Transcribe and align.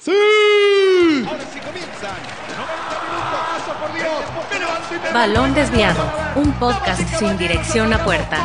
¡Sí! 0.00 0.12
Ahora 1.26 1.42
sí 1.52 1.58
comienzan. 1.58 2.14
90 2.56 3.02
minutos. 3.02 3.76
por 3.80 3.92
Dios. 3.94 5.12
Balón 5.12 5.54
desviado. 5.54 6.12
Un 6.36 6.52
podcast 6.52 7.02
sin 7.18 7.36
dirección 7.36 7.92
a 7.92 8.04
puerta. 8.04 8.38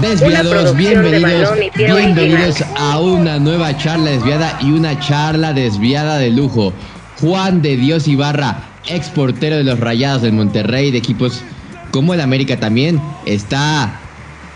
Desviados, 0.00 0.76
bienvenidos, 0.76 1.50
bienvenidos 1.76 2.62
a 2.76 2.98
una 2.98 3.38
nueva 3.38 3.74
charla 3.78 4.10
desviada 4.10 4.58
y 4.60 4.72
una 4.72 4.98
charla 5.00 5.54
desviada 5.54 6.18
de 6.18 6.30
lujo. 6.30 6.74
Juan 7.20 7.62
de 7.62 7.76
Dios 7.78 8.06
Ibarra, 8.06 8.58
ex 8.88 9.08
portero 9.08 9.56
de 9.56 9.64
los 9.64 9.80
Rayados 9.80 10.22
del 10.22 10.32
Monterrey, 10.32 10.90
de 10.90 10.98
equipos 10.98 11.42
como 11.90 12.12
el 12.12 12.20
América 12.20 12.58
también, 12.58 13.00
está 13.24 13.98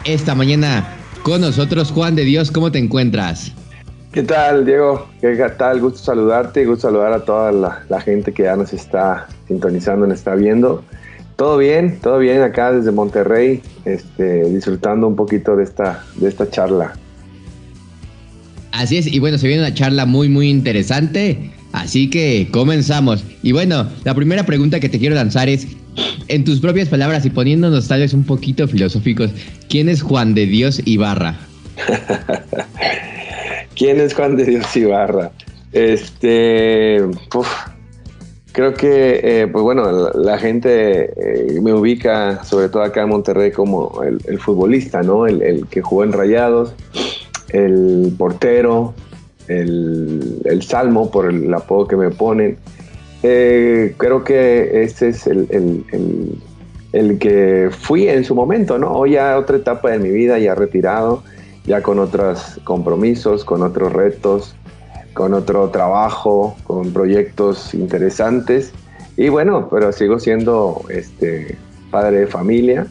esta 0.04 0.34
mañana 0.34 0.96
con 1.22 1.40
nosotros. 1.40 1.92
Juan 1.92 2.14
de 2.14 2.24
Dios, 2.24 2.50
¿cómo 2.50 2.70
te 2.72 2.78
encuentras? 2.78 3.52
¿Qué 4.16 4.22
tal, 4.22 4.64
Diego? 4.64 5.10
¿Qué 5.20 5.36
tal? 5.58 5.78
Gusto 5.78 5.98
saludarte 5.98 6.62
y 6.62 6.64
gusto 6.64 6.88
saludar 6.88 7.12
a 7.12 7.26
toda 7.26 7.52
la, 7.52 8.00
gente 8.00 8.32
que 8.32 8.44
ya 8.44 8.56
nos 8.56 8.72
está 8.72 9.26
sintonizando, 9.46 10.06
nos 10.06 10.16
está 10.16 10.34
viendo. 10.34 10.82
Todo 11.36 11.58
bien, 11.58 11.98
todo 12.00 12.18
bien 12.18 12.40
acá 12.40 12.72
desde 12.72 12.92
Monterrey, 12.92 13.60
este, 13.84 14.44
disfrutando 14.48 15.06
un 15.06 15.16
poquito 15.16 15.54
de 15.54 15.64
esta, 15.64 16.02
de 16.14 16.30
esta 16.30 16.48
charla. 16.48 16.94
Así 18.72 18.96
es, 18.96 19.06
y 19.06 19.18
bueno, 19.18 19.36
se 19.36 19.48
viene 19.48 19.62
una 19.64 19.74
charla 19.74 20.06
muy, 20.06 20.30
muy 20.30 20.48
interesante, 20.48 21.50
así 21.72 22.08
que 22.08 22.48
comenzamos. 22.50 23.22
Y 23.42 23.52
bueno, 23.52 23.86
la 24.04 24.14
primera 24.14 24.46
pregunta 24.46 24.80
que 24.80 24.88
te 24.88 24.98
quiero 24.98 25.14
lanzar 25.14 25.50
es, 25.50 25.66
en 26.28 26.42
tus 26.42 26.60
propias 26.60 26.88
palabras 26.88 27.26
y 27.26 27.28
poniéndonos 27.28 27.86
tal 27.86 28.00
vez 28.00 28.14
un 28.14 28.24
poquito 28.24 28.66
filosóficos, 28.66 29.30
¿quién 29.68 29.90
es 29.90 30.00
Juan 30.00 30.32
de 30.32 30.46
Dios 30.46 30.80
Ibarra? 30.86 31.36
¿Quién 33.76 34.00
es 34.00 34.14
Juan 34.14 34.36
de 34.36 34.44
Dios 34.46 34.74
Ibarra? 34.74 35.30
Este, 35.70 37.04
creo 38.52 38.72
que, 38.72 39.20
eh, 39.22 39.46
pues 39.48 39.62
bueno, 39.62 40.10
la, 40.14 40.38
gente 40.38 41.10
eh, 41.14 41.60
me 41.60 41.74
ubica, 41.74 42.42
sobre 42.42 42.70
todo 42.70 42.82
acá 42.82 43.02
en 43.02 43.10
Monterrey, 43.10 43.50
como 43.50 44.02
el, 44.02 44.38
futbolista, 44.38 45.02
¿no? 45.02 45.26
El, 45.26 45.66
que 45.68 45.82
jugó 45.82 46.04
en 46.04 46.12
Rayados, 46.12 46.74
el 47.50 48.14
portero, 48.16 48.94
el, 49.46 50.62
salmo, 50.62 51.10
por 51.10 51.30
el 51.30 51.52
apodo 51.52 51.86
que 51.86 51.96
me 51.96 52.08
ponen. 52.08 52.56
Eh, 53.22 53.94
creo 53.98 54.24
que 54.24 54.84
este 54.84 55.08
es 55.08 55.26
el, 55.26 55.84
que 57.20 57.68
fui 57.70 58.08
en 58.08 58.24
su 58.24 58.34
momento, 58.34 58.78
¿no? 58.78 58.92
Hoy 58.92 59.12
ya 59.12 59.36
otra 59.36 59.58
etapa 59.58 59.90
de 59.90 59.98
mi 59.98 60.08
vida, 60.08 60.38
ya 60.38 60.54
retirado 60.54 61.22
ya 61.66 61.82
con 61.82 61.98
otros 61.98 62.60
compromisos, 62.64 63.44
con 63.44 63.62
otros 63.62 63.92
retos, 63.92 64.54
con 65.14 65.34
otro 65.34 65.70
trabajo, 65.70 66.56
con 66.64 66.92
proyectos 66.92 67.74
interesantes. 67.74 68.72
Y 69.16 69.28
bueno, 69.28 69.68
pero 69.70 69.92
sigo 69.92 70.18
siendo 70.18 70.84
este, 70.90 71.56
padre 71.90 72.20
de 72.20 72.26
familia, 72.26 72.86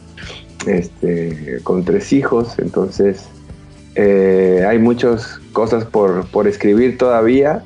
este, 0.66 1.60
con 1.62 1.84
tres 1.84 2.12
hijos, 2.12 2.58
entonces 2.58 3.26
eh, 3.94 4.64
hay 4.68 4.78
muchas 4.78 5.40
cosas 5.52 5.84
por, 5.84 6.26
por 6.26 6.46
escribir 6.48 6.98
todavía 6.98 7.62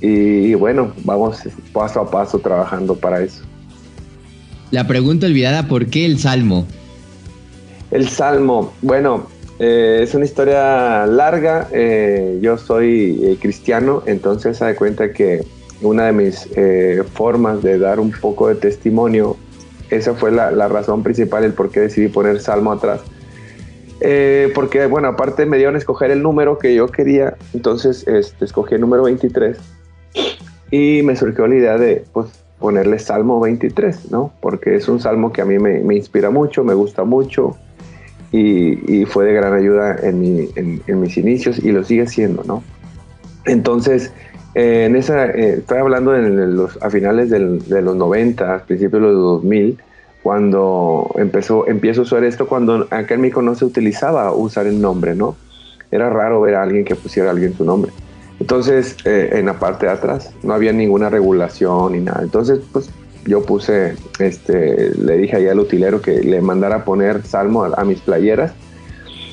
y, 0.00 0.54
bueno, 0.54 0.92
vamos 1.04 1.38
paso 1.72 2.00
a 2.00 2.10
paso 2.10 2.40
trabajando 2.40 2.96
para 2.96 3.22
eso. 3.22 3.44
La 4.72 4.86
pregunta 4.86 5.26
olvidada, 5.26 5.68
¿por 5.68 5.86
qué 5.86 6.04
el 6.04 6.18
Salmo? 6.18 6.66
El 7.92 8.08
Salmo, 8.08 8.72
bueno, 8.82 9.28
eh, 9.64 10.02
es 10.02 10.12
una 10.16 10.24
historia 10.24 11.06
larga. 11.06 11.68
Eh, 11.70 12.40
yo 12.42 12.58
soy 12.58 13.20
eh, 13.22 13.38
cristiano, 13.40 14.02
entonces 14.06 14.58
se 14.58 14.64
da 14.64 14.74
cuenta 14.74 15.12
que 15.12 15.44
una 15.82 16.06
de 16.06 16.12
mis 16.12 16.48
formas 17.12 17.62
de 17.62 17.78
dar 17.78 18.00
un 18.00 18.10
poco 18.12 18.48
de 18.48 18.56
testimonio, 18.56 19.36
esa 19.90 20.14
fue 20.14 20.32
la, 20.32 20.50
razón 20.68 21.02
principal, 21.02 21.44
el 21.44 21.52
por 21.52 21.70
qué 21.70 21.80
decidí 21.80 22.08
poner 22.08 22.40
Salmo 22.40 22.72
atrás. 22.72 23.00
porque, 24.54 24.86
bueno, 24.86 25.08
aparte 25.08 25.44
me 25.46 25.56
dieron 25.56 25.74
a 25.74 25.78
escoger 25.78 26.12
el 26.12 26.22
número 26.22 26.58
que 26.58 26.74
yo 26.74 26.86
quería, 26.86 27.36
entonces 27.52 28.06
este, 28.06 28.44
escogí 28.44 28.76
el 28.76 28.80
número 28.80 29.04
23 29.04 29.58
y 30.70 31.02
me 31.02 31.16
surgió 31.16 31.48
la 31.48 31.56
idea 31.56 31.78
de 31.78 32.04
pues, 32.12 32.28
ponerle 32.60 33.00
Salmo 33.00 33.40
23, 33.40 34.12
¿no? 34.12 34.32
Porque 34.40 34.76
es 34.76 34.88
un 34.88 35.00
salmo 35.00 35.32
que 35.32 35.42
a 35.42 35.44
mí 35.44 35.58
me, 35.58 35.80
me 35.80 35.96
inspira 35.96 36.30
mucho, 36.30 36.62
me 36.62 36.74
gusta 36.74 37.02
mucho 37.02 37.56
y, 38.32 39.04
fue 39.04 39.26
de 39.26 39.34
gran 39.34 39.52
ayuda 39.52 39.96
en, 40.02 40.18
mis 40.18 41.16
inicios 41.16 41.58
y 41.58 41.70
lo 41.70 41.84
sigue 41.84 42.06
siendo, 42.06 42.42
¿no? 42.44 42.62
Entonces, 43.44 44.12
eh, 44.54 44.86
en 44.86 44.96
esa, 44.96 45.26
eh, 45.26 45.58
estoy 45.58 45.78
hablando 45.78 46.16
en 46.16 46.56
los, 46.56 46.82
a 46.82 46.88
finales 46.88 47.30
de 47.30 47.82
los 47.82 47.96
90, 47.96 48.54
a 48.54 48.58
principios 48.64 49.02
de 49.02 49.08
los 49.08 49.16
2000, 49.16 49.78
cuando 50.22 51.10
empezó, 51.16 51.66
empiezo 51.68 52.02
a 52.02 52.04
usar 52.04 52.24
esto, 52.24 52.46
cuando 52.46 52.86
acá 52.90 53.14
en 53.14 53.20
México 53.20 53.42
no 53.42 53.54
se 53.54 53.64
utilizaba 53.64 54.32
usar 54.32 54.66
el 54.66 54.80
nombre, 54.80 55.14
¿no? 55.14 55.36
Era 55.90 56.08
raro 56.08 56.40
ver 56.40 56.54
a 56.54 56.62
alguien 56.62 56.84
que 56.84 56.94
pusiera 56.94 57.28
a 57.28 57.32
alguien 57.32 57.54
su 57.54 57.64
nombre. 57.64 57.92
Entonces, 58.40 58.96
eh, 59.04 59.30
en 59.32 59.46
la 59.46 59.58
parte 59.58 59.86
de 59.86 59.92
atrás 59.92 60.32
no 60.42 60.54
había 60.54 60.72
ninguna 60.72 61.10
regulación 61.10 61.92
ni 61.92 62.00
nada. 62.00 62.22
Entonces, 62.22 62.60
pues 62.72 62.90
yo 63.24 63.42
puse, 63.42 63.94
este, 64.18 64.90
le 64.96 65.16
dije 65.16 65.36
ahí 65.36 65.48
al 65.48 65.60
utilero 65.60 66.00
que 66.00 66.20
le 66.20 66.40
mandara 66.40 66.84
poner 66.84 67.24
salmo 67.24 67.64
a, 67.64 67.84
mis 67.84 68.00
playeras. 68.00 68.52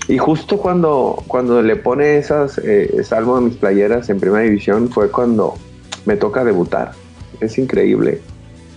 Y 0.07 0.17
justo 0.17 0.57
cuando, 0.57 1.23
cuando 1.27 1.61
le 1.61 1.75
pone 1.75 2.17
esas 2.17 2.57
eh, 2.59 3.03
salmo 3.03 3.35
a 3.35 3.41
mis 3.41 3.55
playeras 3.55 4.09
en 4.09 4.19
primera 4.19 4.43
división 4.43 4.89
fue 4.89 5.09
cuando 5.09 5.55
me 6.05 6.17
toca 6.17 6.43
debutar. 6.43 6.91
Es 7.39 7.57
increíble 7.57 8.19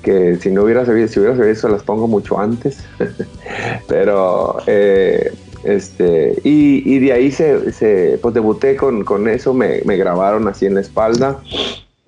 que 0.03 0.37
si 0.37 0.51
no 0.51 0.65
hubiera 0.65 0.85
sabido, 0.85 1.09
si 1.09 1.21
hubiera 1.21 1.37
sabido 1.37 1.53
eso 1.53 1.69
las 1.69 1.83
pongo 1.83 2.07
mucho 2.07 2.39
antes. 2.39 2.85
Pero 3.89 4.59
eh, 4.67 5.33
este, 5.65 6.39
y, 6.43 6.99
de 6.99 7.13
ahí 7.13 7.31
se, 7.31 7.73
se, 7.73 8.19
pues 8.21 8.35
debuté 8.35 8.77
con, 8.77 9.05
con 9.05 9.29
eso, 9.29 9.55
me, 9.55 9.81
me, 9.85 9.97
grabaron 9.97 10.49
así 10.49 10.67
en 10.67 10.75
la 10.75 10.81
espalda 10.81 11.41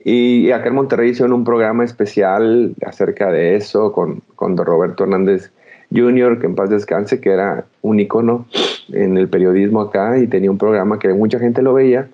y 0.05 0.51
acá 0.51 0.69
en 0.69 0.75
Monterrey 0.75 1.11
hicieron 1.11 1.33
un 1.33 1.45
programa 1.45 1.83
especial 1.83 2.75
acerca 2.87 3.33
de 3.33 3.57
eso 3.57 3.91
con, 3.93 4.23
con 4.37 4.57
Roberto 4.57 5.05
Hernández 5.05 5.51
Jr., 5.95 6.39
que 6.39 6.47
en 6.47 6.55
paz 6.55 6.69
descanse, 6.69 7.21
que 7.21 7.31
era 7.31 7.65
un 7.81 7.99
icono 7.99 8.47
en 8.93 9.17
el 9.17 9.29
periodismo 9.29 9.81
acá 9.81 10.19
y 10.19 10.27
tenía 10.27 10.51
un 10.51 10.59
programa 10.59 10.99
que 10.99 11.09
mucha 11.09 11.39
gente 11.39 11.63
lo 11.63 11.73
veía. 11.73 12.09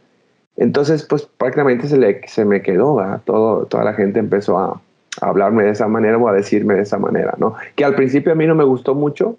Entonces, 0.57 1.05
pues 1.05 1.23
prácticamente 1.23 1.89
se, 1.89 1.99
le, 1.99 2.21
se 2.29 2.45
me 2.45 2.63
quedó, 2.63 3.01
toda 3.25 3.85
la 3.85 3.95
gente 3.95 4.21
empezó 4.21 4.59
a, 4.59 4.81
hablarme 5.21 5.65
de 5.65 5.71
esa 5.71 5.89
manera 5.89 6.17
o 6.17 6.29
a 6.29 6.33
decirme 6.33 6.75
de 6.75 6.83
esa 6.83 6.99
manera, 6.99 7.35
¿no? 7.39 7.55
Que 7.75 7.85
al 7.85 7.97
principio 7.97 8.33
a 8.33 8.37
mí 8.37 8.47
no 8.47 8.55
me 8.55 8.65
gustó 8.65 8.95
mucho 8.95 9.37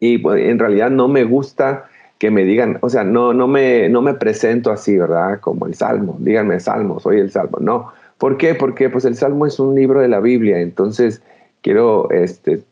y 0.00 0.18
pues, 0.18 0.42
en 0.42 0.58
realidad 0.58 0.90
no 0.90 1.06
me 1.06 1.22
gusta 1.22 1.84
que 2.18 2.30
me 2.30 2.44
digan, 2.44 2.78
o 2.80 2.88
sea, 2.88 3.04
no, 3.04 3.34
no, 3.34 3.46
me, 3.46 3.88
no 3.88 4.02
me 4.02 4.14
presento 4.14 4.70
así, 4.70 4.96
¿verdad? 4.96 5.40
Como 5.40 5.66
el 5.66 5.74
Salmo, 5.74 6.16
díganme 6.18 6.60
Salmo, 6.60 6.98
soy 7.00 7.20
el 7.20 7.30
Salmo. 7.30 7.58
No, 7.60 7.92
¿por 8.18 8.38
qué? 8.38 8.54
Porque 8.54 8.88
pues 8.88 9.04
el 9.04 9.16
Salmo 9.16 9.46
es 9.46 9.60
un 9.60 9.74
libro 9.74 10.00
de 10.00 10.08
la 10.08 10.20
Biblia, 10.20 10.60
entonces 10.60 11.22
quiero 11.60 12.10
este, 12.10 12.62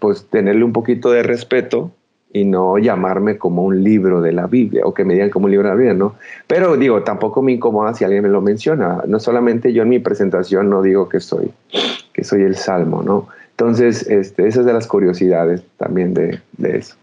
pues 0.00 0.26
tenerle 0.30 0.64
un 0.64 0.72
poquito 0.72 1.10
de 1.10 1.22
respeto 1.22 1.92
y 2.32 2.44
no 2.44 2.76
llamarme 2.78 3.38
como 3.38 3.62
un 3.62 3.82
libro 3.82 4.20
de 4.20 4.32
la 4.32 4.46
Biblia 4.46 4.82
o 4.84 4.92
que 4.92 5.04
me 5.04 5.14
digan 5.14 5.30
como 5.30 5.46
un 5.46 5.52
libro 5.52 5.68
de 5.68 5.74
la 5.74 5.78
Biblia, 5.78 5.94
¿no? 5.94 6.16
Pero 6.46 6.76
digo, 6.76 7.02
tampoco 7.02 7.40
me 7.42 7.52
incomoda 7.52 7.94
si 7.94 8.04
alguien 8.04 8.22
me 8.22 8.28
lo 8.28 8.40
menciona. 8.40 9.02
No 9.06 9.20
solamente 9.20 9.72
yo 9.72 9.84
en 9.84 9.88
mi 9.88 10.00
presentación 10.00 10.68
no 10.68 10.82
digo 10.82 11.08
que 11.08 11.20
soy, 11.20 11.50
que 12.12 12.24
soy 12.24 12.42
el 12.42 12.56
Salmo, 12.56 13.02
¿no? 13.02 13.28
Entonces, 13.52 14.06
este, 14.10 14.48
esa 14.48 14.60
es 14.60 14.66
de 14.66 14.72
las 14.74 14.86
curiosidades 14.86 15.62
también 15.78 16.12
de, 16.12 16.40
de 16.58 16.76
eso. 16.76 16.96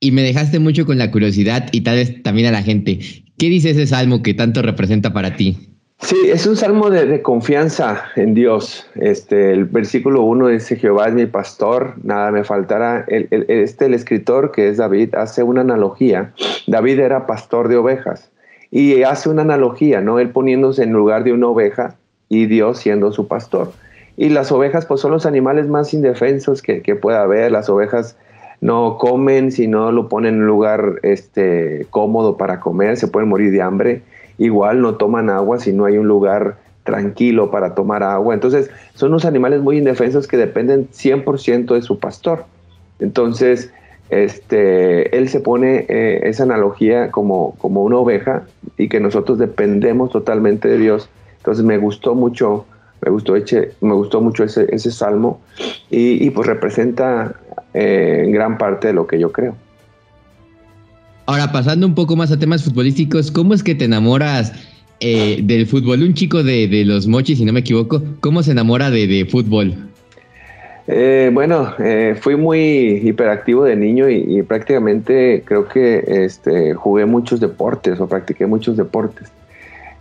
Y 0.00 0.12
me 0.12 0.22
dejaste 0.22 0.58
mucho 0.58 0.86
con 0.86 0.96
la 0.96 1.10
curiosidad 1.10 1.68
y 1.72 1.82
tal 1.82 1.96
vez 1.96 2.22
también 2.22 2.48
a 2.48 2.52
la 2.52 2.62
gente. 2.62 2.98
¿Qué 3.36 3.48
dice 3.50 3.70
ese 3.70 3.86
salmo 3.86 4.22
que 4.22 4.32
tanto 4.32 4.62
representa 4.62 5.12
para 5.12 5.36
ti? 5.36 5.70
Sí, 5.98 6.16
es 6.24 6.46
un 6.46 6.56
salmo 6.56 6.88
de, 6.88 7.20
confianza 7.20 8.04
en 8.16 8.32
Dios. 8.32 8.86
Este, 8.94 9.52
el 9.52 9.66
versículo 9.66 10.22
1 10.22 10.48
dice, 10.48 10.76
Jehová 10.76 11.08
es 11.08 11.14
mi 11.14 11.26
pastor, 11.26 11.94
nada 12.02 12.30
me 12.30 12.44
faltará. 12.44 13.04
El, 13.08 13.28
este, 13.48 13.86
el 13.86 13.94
escritor, 13.94 14.52
que 14.52 14.70
es 14.70 14.78
David, 14.78 15.14
hace 15.14 15.42
una 15.42 15.60
analogía. 15.60 16.32
David 16.66 17.00
era 17.00 17.26
pastor 17.26 17.68
de 17.68 17.76
ovejas 17.76 18.30
y 18.70 19.02
hace 19.02 19.28
una 19.28 19.42
analogía, 19.42 20.00
¿no? 20.00 20.18
Él 20.18 20.30
poniéndose 20.30 20.82
en 20.82 20.92
lugar 20.92 21.24
de 21.24 21.34
una 21.34 21.48
oveja 21.48 21.96
y 22.30 22.46
Dios 22.46 22.78
siendo 22.78 23.12
su 23.12 23.28
pastor. 23.28 23.72
Y 24.16 24.30
las 24.30 24.50
ovejas, 24.50 24.86
pues 24.86 25.02
son 25.02 25.10
los 25.10 25.26
animales 25.26 25.68
más 25.68 25.92
indefensos 25.92 26.62
que, 26.62 26.80
que 26.80 26.94
pueda 26.94 27.22
haber. 27.22 27.52
Las 27.52 27.68
ovejas 27.68 28.16
no 28.60 28.98
comen 28.98 29.52
si 29.52 29.66
no 29.66 29.92
lo 29.92 30.08
ponen 30.08 30.34
en 30.34 30.40
un 30.42 30.46
lugar 30.46 31.00
este, 31.02 31.86
cómodo 31.90 32.36
para 32.36 32.60
comer, 32.60 32.96
se 32.96 33.08
pueden 33.08 33.28
morir 33.28 33.52
de 33.52 33.62
hambre. 33.62 34.02
Igual 34.38 34.80
no 34.80 34.96
toman 34.96 35.30
agua 35.30 35.58
si 35.58 35.72
no 35.72 35.84
hay 35.84 35.98
un 35.98 36.08
lugar 36.08 36.58
tranquilo 36.84 37.50
para 37.50 37.74
tomar 37.74 38.02
agua. 38.02 38.34
Entonces, 38.34 38.70
son 38.94 39.10
unos 39.10 39.24
animales 39.24 39.60
muy 39.60 39.78
indefensos 39.78 40.26
que 40.26 40.36
dependen 40.36 40.88
100% 40.88 41.74
de 41.74 41.82
su 41.82 41.98
pastor. 41.98 42.44
Entonces, 42.98 43.72
este, 44.10 45.16
él 45.16 45.28
se 45.28 45.40
pone 45.40 45.86
eh, 45.88 46.20
esa 46.24 46.42
analogía 46.42 47.10
como, 47.10 47.54
como 47.58 47.82
una 47.82 47.96
oveja 47.96 48.42
y 48.76 48.88
que 48.88 48.98
nosotros 48.98 49.38
dependemos 49.38 50.10
totalmente 50.10 50.68
de 50.68 50.78
Dios. 50.78 51.08
Entonces 51.38 51.64
me 51.64 51.78
gustó 51.78 52.14
mucho, 52.14 52.66
me 53.02 53.10
gustó, 53.10 53.34
me 53.80 53.94
gustó 53.94 54.20
mucho 54.20 54.44
ese, 54.44 54.66
ese 54.74 54.90
salmo 54.90 55.40
y, 55.90 56.28
pues 56.30 56.46
representa 56.46 57.36
eh, 57.74 58.26
gran 58.30 58.58
parte 58.58 58.88
de 58.88 58.92
lo 58.94 59.06
que 59.06 59.18
yo 59.18 59.32
creo. 59.32 59.54
Ahora, 61.26 61.52
pasando 61.52 61.86
un 61.86 61.94
poco 61.94 62.16
más 62.16 62.32
a 62.32 62.38
temas 62.38 62.64
futbolísticos, 62.64 63.30
¿cómo 63.30 63.54
es 63.54 63.62
que 63.62 63.74
te 63.74 63.84
enamoras 63.84 64.52
eh, 64.98 65.40
del 65.42 65.66
fútbol? 65.66 66.02
Un 66.02 66.14
chico 66.14 66.42
de, 66.42 66.66
de, 66.66 66.84
los 66.84 67.06
mochis, 67.06 67.38
si 67.38 67.44
no 67.44 67.52
me 67.52 67.60
equivoco, 67.60 68.02
¿cómo 68.20 68.42
se 68.42 68.50
enamora 68.52 68.90
de, 68.90 69.06
de 69.06 69.26
fútbol? 69.26 69.90
Eh, 70.92 71.30
bueno, 71.32 71.72
eh, 71.78 72.16
fui 72.20 72.34
muy 72.34 72.58
hiperactivo 73.04 73.62
de 73.62 73.76
niño 73.76 74.08
y, 74.08 74.42
prácticamente 74.42 75.44
creo 75.44 75.68
que 75.68 76.02
este, 76.24 76.74
jugué 76.74 77.06
muchos 77.06 77.38
deportes 77.38 78.00
o 78.00 78.08
practiqué 78.08 78.46
muchos 78.46 78.76
deportes. 78.76 79.30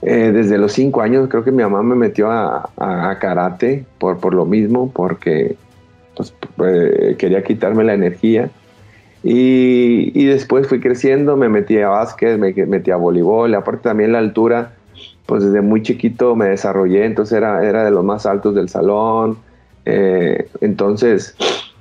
Eh, 0.02 0.32
desde 0.34 0.58
los 0.58 0.72
cinco 0.74 1.02
años 1.02 1.30
creo 1.30 1.44
que 1.44 1.52
mi 1.52 1.62
mamá 1.62 1.84
me 1.84 1.94
metió 1.94 2.32
a, 2.32 3.18
karate 3.22 3.86
por, 4.00 4.20
por 4.20 4.34
lo 4.34 4.46
mismo, 4.48 4.92
porque 4.92 5.58
pues, 6.56 7.16
quería 7.18 7.44
quitarme 7.44 7.84
la 7.84 7.94
energía. 7.94 8.50
Y, 9.24 10.12
y, 10.14 10.26
después 10.26 10.68
fui 10.68 10.80
creciendo, 10.80 11.36
me 11.36 11.50
metí 11.50 11.78
a 11.80 11.90
básquet, 11.90 12.38
me 12.38 12.54
metí 12.54 12.92
a 12.92 12.96
voleibol, 12.96 13.54
aparte 13.54 13.84
también 13.84 14.14
la 14.14 14.20
altura, 14.20 14.76
pues 15.26 15.44
desde 15.44 15.60
muy 15.60 15.84
chiquito 15.84 16.38
me 16.38 16.46
desarrollé, 16.46 17.04
entonces 17.04 17.38
era, 17.38 17.68
era 17.68 17.84
de 17.84 17.92
los 17.92 18.06
más 18.06 18.26
altos 18.26 18.56
del 18.56 18.70
salón 18.70 19.38
eh, 19.86 20.48
entonces, 20.62 21.36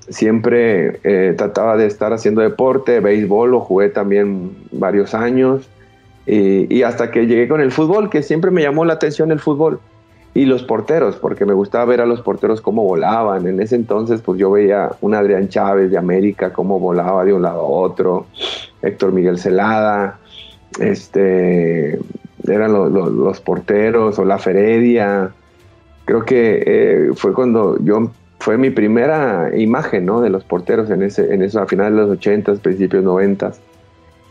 siempre 0.09 1.01
eh, 1.05 1.35
trataba 1.37 1.77
de 1.77 1.87
estar 1.87 2.13
haciendo 2.13 2.41
deporte, 2.41 3.01
béisbol, 3.01 3.51
lo 3.51 3.61
jugué 3.61 3.91
también 3.91 4.57
varios 4.73 5.15
años. 5.15 5.69
Y, 6.31 6.83
hasta 6.83 7.11
que 7.11 7.27
llegué 7.27 7.49
con 7.49 7.63
el 7.63 7.73
fútbol, 7.73 8.11
que 8.11 8.23
siempre 8.23 8.51
me 8.51 8.61
llamó 8.61 8.85
la 8.85 8.93
atención 8.95 9.33
el 9.33 9.41
fútbol. 9.41 9.81
Y 10.39 10.45
los 10.45 10.63
porteros, 10.63 11.17
porque 11.17 11.45
me 11.45 11.53
gustaba 11.53 11.85
ver 11.85 12.01
a 12.01 12.07
los 12.07 12.21
porteros 12.21 12.61
cómo 12.61 12.85
volaban. 12.85 13.47
En 13.49 13.61
ese 13.61 13.75
entonces, 13.75 14.21
pues 14.21 14.39
yo 14.39 14.53
veía 14.53 14.91
un 15.01 15.15
Adrián 15.15 15.49
Chávez 15.49 15.91
de 15.91 15.99
América, 15.99 16.53
cómo 16.53 16.79
volaba 16.79 17.25
de 17.25 17.33
un 17.33 17.43
lado 17.43 17.59
a 17.59 17.65
otro, 17.65 18.27
Héctor 18.81 19.11
Miguel 19.11 19.39
Celada, 19.39 20.19
este, 20.79 21.99
eran 22.47 22.73
los 22.73 23.41
porteros, 23.41 24.17
o 24.21 24.25
la 24.25 24.39
Feredia, 24.39 25.33
creo 26.05 26.25
que 26.25 26.63
eh, 26.65 27.11
fue 27.17 27.35
cuando 27.35 27.77
yo 27.83 28.13
fue 28.39 28.57
mi 28.57 28.71
primera 28.71 29.51
imagen 29.59 30.07
¿no? 30.07 30.21
de 30.21 30.31
los 30.31 30.45
porteros 30.45 30.89
en 30.91 31.03
ese 31.03 31.35
en 31.35 31.43
eso 31.43 31.61
a 31.61 31.67
finales 31.67 31.97
de 31.97 32.01
los 32.01 32.11
80 32.13 32.55
principios 32.55 33.05
90 33.05 33.53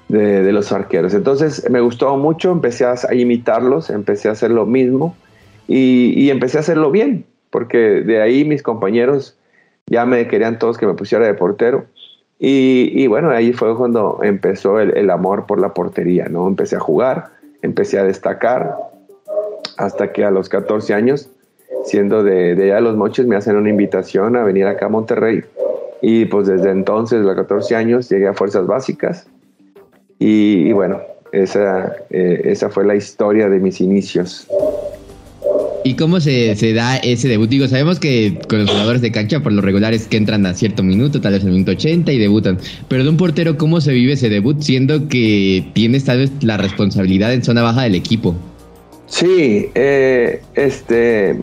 de, 0.08 0.42
de, 0.42 0.52
los 0.54 0.72
arqueros 0.72 1.14
entonces 1.14 1.70
me 1.70 1.82
gustó 1.82 2.18
mucho 2.18 2.52
empecé 2.52 2.86
a, 2.86 2.96
imitarlos 3.14 3.92
empecé 3.92 4.30
a 4.30 4.32
hacer 4.32 4.50
lo 4.50 4.66
mismo 4.66 5.16
y, 5.68 6.30
empecé 6.30 6.58
a 6.58 6.62
hacerlo 6.62 6.92
bien 6.92 7.26
porque 7.50 7.78
de 7.78 8.22
ahí 8.22 8.46
mis 8.46 8.64
compañeros 8.64 9.38
ya 9.88 10.06
me 10.06 10.28
querían 10.28 10.60
todos 10.60 10.78
que 10.78 10.86
me 10.86 10.94
pusiera 10.94 11.26
de 11.26 11.34
portero 11.34 11.86
y, 12.40 13.08
bueno 13.08 13.32
ahí 13.32 13.54
fue 13.54 13.76
cuando 13.76 14.20
empezó 14.24 14.80
el, 14.80 15.10
amor 15.10 15.46
por 15.46 15.60
la 15.60 15.74
portería 15.74 16.26
no 16.30 16.48
empecé 16.48 16.76
a 16.76 16.80
jugar 16.80 17.30
empecé 17.62 18.00
a 18.00 18.04
destacar 18.04 18.76
hasta 19.78 20.12
que 20.12 20.24
a 20.24 20.32
los 20.32 20.50
14 20.50 20.94
años 20.94 21.30
siendo 21.88 22.24
de, 22.24 22.56
de 22.56 22.80
los 22.82 22.96
moches, 22.96 23.26
me 23.26 23.36
hacen 23.36 23.56
una 23.56 23.70
invitación 23.70 24.36
a 24.36 24.44
venir 24.44 24.66
acá 24.68 24.88
a 24.88 24.90
Monterrey. 24.90 25.44
Y 26.02 26.26
pues 26.26 26.48
desde 26.48 26.70
entonces, 26.70 27.22
a 27.22 27.24
los 27.24 27.36
14 27.36 27.76
años, 27.76 28.10
llegué 28.10 28.28
a 28.28 28.34
Fuerzas 28.34 28.68
Básicas. 28.68 29.28
Y, 30.20 30.72
bueno, 30.74 31.02
esa, 31.32 31.96
eh, 32.10 32.42
esa 32.46 32.70
fue 32.70 32.86
la 32.86 32.96
historia 32.96 33.50
de 33.50 33.60
mis 33.60 33.82
inicios. 33.82 34.48
¿Y 35.88 35.94
cómo 35.96 36.20
se, 36.20 36.54
da 36.74 36.98
ese 36.98 37.30
debut? 37.30 37.50
Digo, 37.50 37.66
sabemos 37.70 37.98
que 37.98 38.42
con 38.50 38.60
los 38.60 38.70
jugadores 38.70 39.02
de 39.02 39.10
cancha, 39.10 39.40
por 39.40 39.54
lo 39.54 39.62
regular 39.62 39.94
es 39.94 40.06
que 40.06 40.18
entran 40.18 40.46
a 40.46 40.54
cierto 40.54 40.84
minuto, 40.84 41.22
tal 41.22 41.32
vez 41.32 41.46
el 41.46 41.52
minuto 41.52 41.72
80 41.72 42.12
y 42.12 42.20
debutan. 42.20 42.58
Pero 42.90 43.06
de 43.06 43.10
un 43.10 43.16
portero, 43.16 43.58
¿cómo 43.58 43.80
se 43.80 43.94
vive 43.94 44.12
ese 44.12 44.28
debut 44.28 44.60
siendo 44.60 45.08
que 45.08 45.72
tienes 45.74 46.04
tal 46.04 46.18
vez 46.18 46.32
la 46.42 46.58
responsabilidad 46.58 47.32
en 47.32 47.42
zona 47.42 47.62
baja 47.62 47.84
del 47.84 47.96
equipo? 47.96 48.36
Sí, 49.06 49.70
eh, 49.76 50.42
este, 50.56 51.40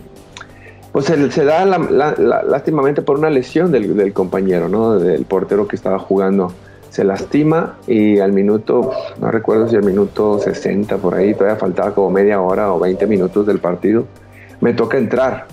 pues 0.93 1.07
se, 1.07 1.45
da 1.45 1.65
lástimamente 1.65 3.01
por 3.01 3.19
una 3.19 3.31
lesión 3.31 3.73
del, 3.73 4.13
compañero, 4.13 4.69
¿no? 4.69 4.99
Del 4.99 5.25
portero 5.25 5.67
que 5.67 5.77
estaba 5.77 5.99
jugando. 5.99 6.53
Se 6.91 7.03
lastima 7.03 7.79
y 7.87 8.19
al 8.19 8.33
minuto, 8.33 8.93
no 9.19 9.31
recuerdo 9.31 9.71
si 9.71 9.77
al 9.77 9.85
minuto 9.85 10.39
60 10.39 10.99
por 10.99 11.15
ahí, 11.15 11.33
todavía 11.33 11.57
faltaba 11.57 11.95
como 11.95 12.11
media 12.11 12.43
hora 12.43 12.75
o 12.75 12.79
20 12.79 13.07
minutos 13.07 13.47
del 13.47 13.59
partido, 13.59 14.07
me 14.61 14.75
toca 14.75 14.99
entrar, 14.99 15.47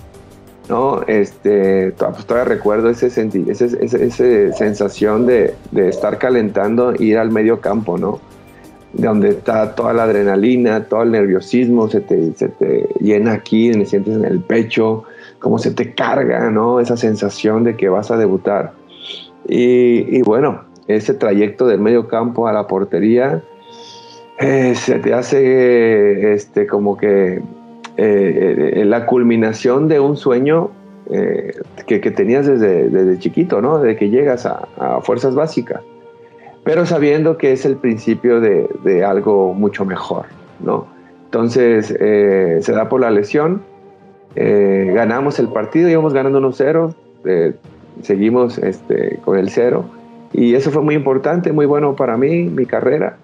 ¿no? 0.68 1.02
Este, 1.06 1.92
pues 1.92 2.26
todavía 2.26 2.54
recuerdo 2.54 2.88
ese, 2.88 3.06
ese, 3.06 4.52
sensación 4.52 5.26
de, 5.26 5.54
estar 5.74 6.18
calentando, 6.18 6.94
ir 6.98 7.18
al 7.18 7.30
medio 7.30 7.60
campo, 7.60 7.98
¿no? 7.98 8.20
donde 8.94 9.30
está 9.30 9.74
toda 9.74 9.94
la 9.94 10.02
adrenalina, 10.02 10.84
todo 10.84 11.02
el 11.02 11.12
nerviosismo, 11.12 11.88
se 11.88 12.02
te, 12.02 12.34
se 12.34 12.48
te 12.48 12.88
llena 13.00 13.32
aquí, 13.32 13.72
me 13.72 13.86
sientes 13.86 14.14
en 14.14 14.26
el 14.26 14.40
pecho, 14.40 15.04
cómo 15.38 15.58
se 15.58 15.70
te 15.70 15.94
carga, 15.94 16.50
¿no? 16.50 16.78
Esa 16.78 16.98
sensación 16.98 17.64
de 17.64 17.74
que 17.74 17.88
vas 17.88 18.10
a 18.10 18.18
debutar. 18.18 18.72
Y, 19.48 20.22
bueno, 20.22 20.62
ese 20.86 21.14
trayecto 21.14 21.66
del 21.66 21.80
medio 21.80 22.06
campo 22.06 22.46
a 22.46 22.52
la 22.52 22.66
portería 22.66 23.42
eh, 24.38 24.74
se 24.76 24.98
te 24.98 25.14
hace 25.14 26.34
este, 26.34 26.66
como 26.66 26.96
que 26.96 27.42
eh, 27.96 28.82
la 28.86 29.06
culminación 29.06 29.88
de 29.88 30.00
un 30.00 30.16
sueño 30.16 30.70
eh, 31.10 31.54
que, 31.86 31.98
tenías 32.10 32.46
desde, 32.46 32.88
desde, 32.88 33.18
chiquito, 33.18 33.60
¿no? 33.60 33.78
De 33.78 33.96
que 33.96 34.08
llegas 34.08 34.46
a, 34.46 35.00
fuerzas 35.02 35.34
básicas, 35.34 35.82
pero 36.64 36.86
sabiendo 36.86 37.36
que 37.36 37.52
es 37.52 37.64
el 37.64 37.76
principio 37.76 38.40
de, 38.40 39.04
algo 39.04 39.52
mucho 39.54 39.84
mejor, 39.84 40.26
¿no? 40.60 40.86
Entonces 41.24 41.86
se 41.86 42.72
da 42.72 42.88
por 42.90 43.00
la 43.00 43.10
lesión, 43.10 43.62
eh, 44.34 44.92
ganamos 44.94 45.38
el 45.38 45.48
partido, 45.48 45.88
íbamos 45.90 46.14
ganando 46.14 46.40
1-0, 46.40 46.94
eh, 47.26 47.54
seguimos 48.02 48.58
este, 48.58 49.18
con 49.24 49.38
el 49.38 49.50
0 49.50 49.84
y 50.32 50.54
eso 50.54 50.70
fue 50.70 50.82
muy 50.82 50.94
importante, 50.94 51.52
muy 51.52 51.66
bueno 51.66 51.94
para 51.94 52.16
mí, 52.16 52.44
mi 52.44 52.64
carrera 52.64 53.18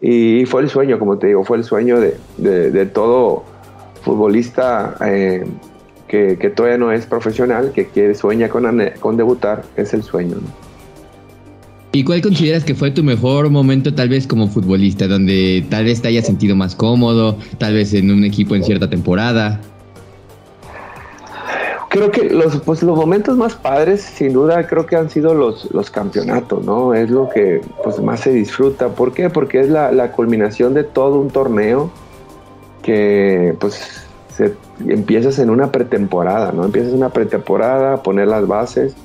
y 0.00 0.46
fue 0.46 0.62
el 0.62 0.70
sueño, 0.70 0.98
como 0.98 1.18
te 1.18 1.28
digo, 1.28 1.44
fue 1.44 1.58
el 1.58 1.64
sueño 1.64 1.98
de, 2.00 2.86
todo 2.86 3.44
futbolista 4.04 4.96
eh, 5.04 5.44
que, 6.08 6.36
todavía 6.54 6.78
no 6.78 6.92
es 6.92 7.06
profesional, 7.06 7.72
que 7.74 7.86
quiere, 7.86 8.14
sueña 8.14 8.48
con, 8.48 8.64
con 9.00 9.16
debutar, 9.16 9.64
es 9.76 9.92
el 9.94 10.02
sueño. 10.02 10.36
¿Y 11.90 12.04
cuál 12.04 12.20
consideras 12.20 12.64
que 12.64 12.74
fue 12.74 12.90
tu 12.90 13.02
mejor 13.02 13.50
momento 13.50 13.94
tal 13.94 14.08
vez 14.08 14.26
como 14.26 14.48
futbolista, 14.48 15.06
donde 15.06 15.64
tal 15.70 15.84
vez 15.84 16.02
te 16.02 16.08
hayas 16.08 16.26
sentido 16.26 16.54
más 16.56 16.74
cómodo, 16.74 17.38
tal 17.58 17.74
vez 17.74 17.94
en 17.94 18.10
un 18.10 18.24
equipo 18.24 18.54
en 18.54 18.64
cierta 18.64 18.88
temporada? 18.90 19.60
creo 21.94 22.10
que 22.10 22.28
los, 22.28 22.60
pues, 22.62 22.82
los 22.82 22.96
momentos 22.96 23.36
más 23.36 23.54
padres, 23.54 24.00
sin 24.00 24.32
duda, 24.32 24.66
creo 24.66 24.84
que 24.84 24.96
han 24.96 25.08
sido 25.08 25.32
los, 25.32 25.72
los 25.72 25.92
campeonatos, 25.92 26.64
¿no? 26.64 26.92
Es 26.92 27.08
lo 27.08 27.28
que 27.28 27.60
pues, 27.84 28.00
más 28.00 28.18
se 28.18 28.32
disfruta. 28.32 28.88
¿Por 28.88 29.14
qué? 29.14 29.30
Porque 29.30 29.60
es 29.60 29.68
la, 29.68 29.92
la 29.92 30.10
culminación 30.10 30.74
de 30.74 30.82
todo 30.82 31.20
un 31.20 31.30
torneo 31.30 31.92
que 32.82 33.54
pues 33.60 34.03
se, 34.36 34.54
empiezas 34.86 35.38
en 35.38 35.50
una 35.50 35.70
pretemporada, 35.72 36.52
¿no? 36.52 36.64
Empiezas 36.64 36.92
una 36.92 37.10
pretemporada, 37.10 38.02
poner 38.02 38.28
las 38.28 38.46
bases 38.46 38.96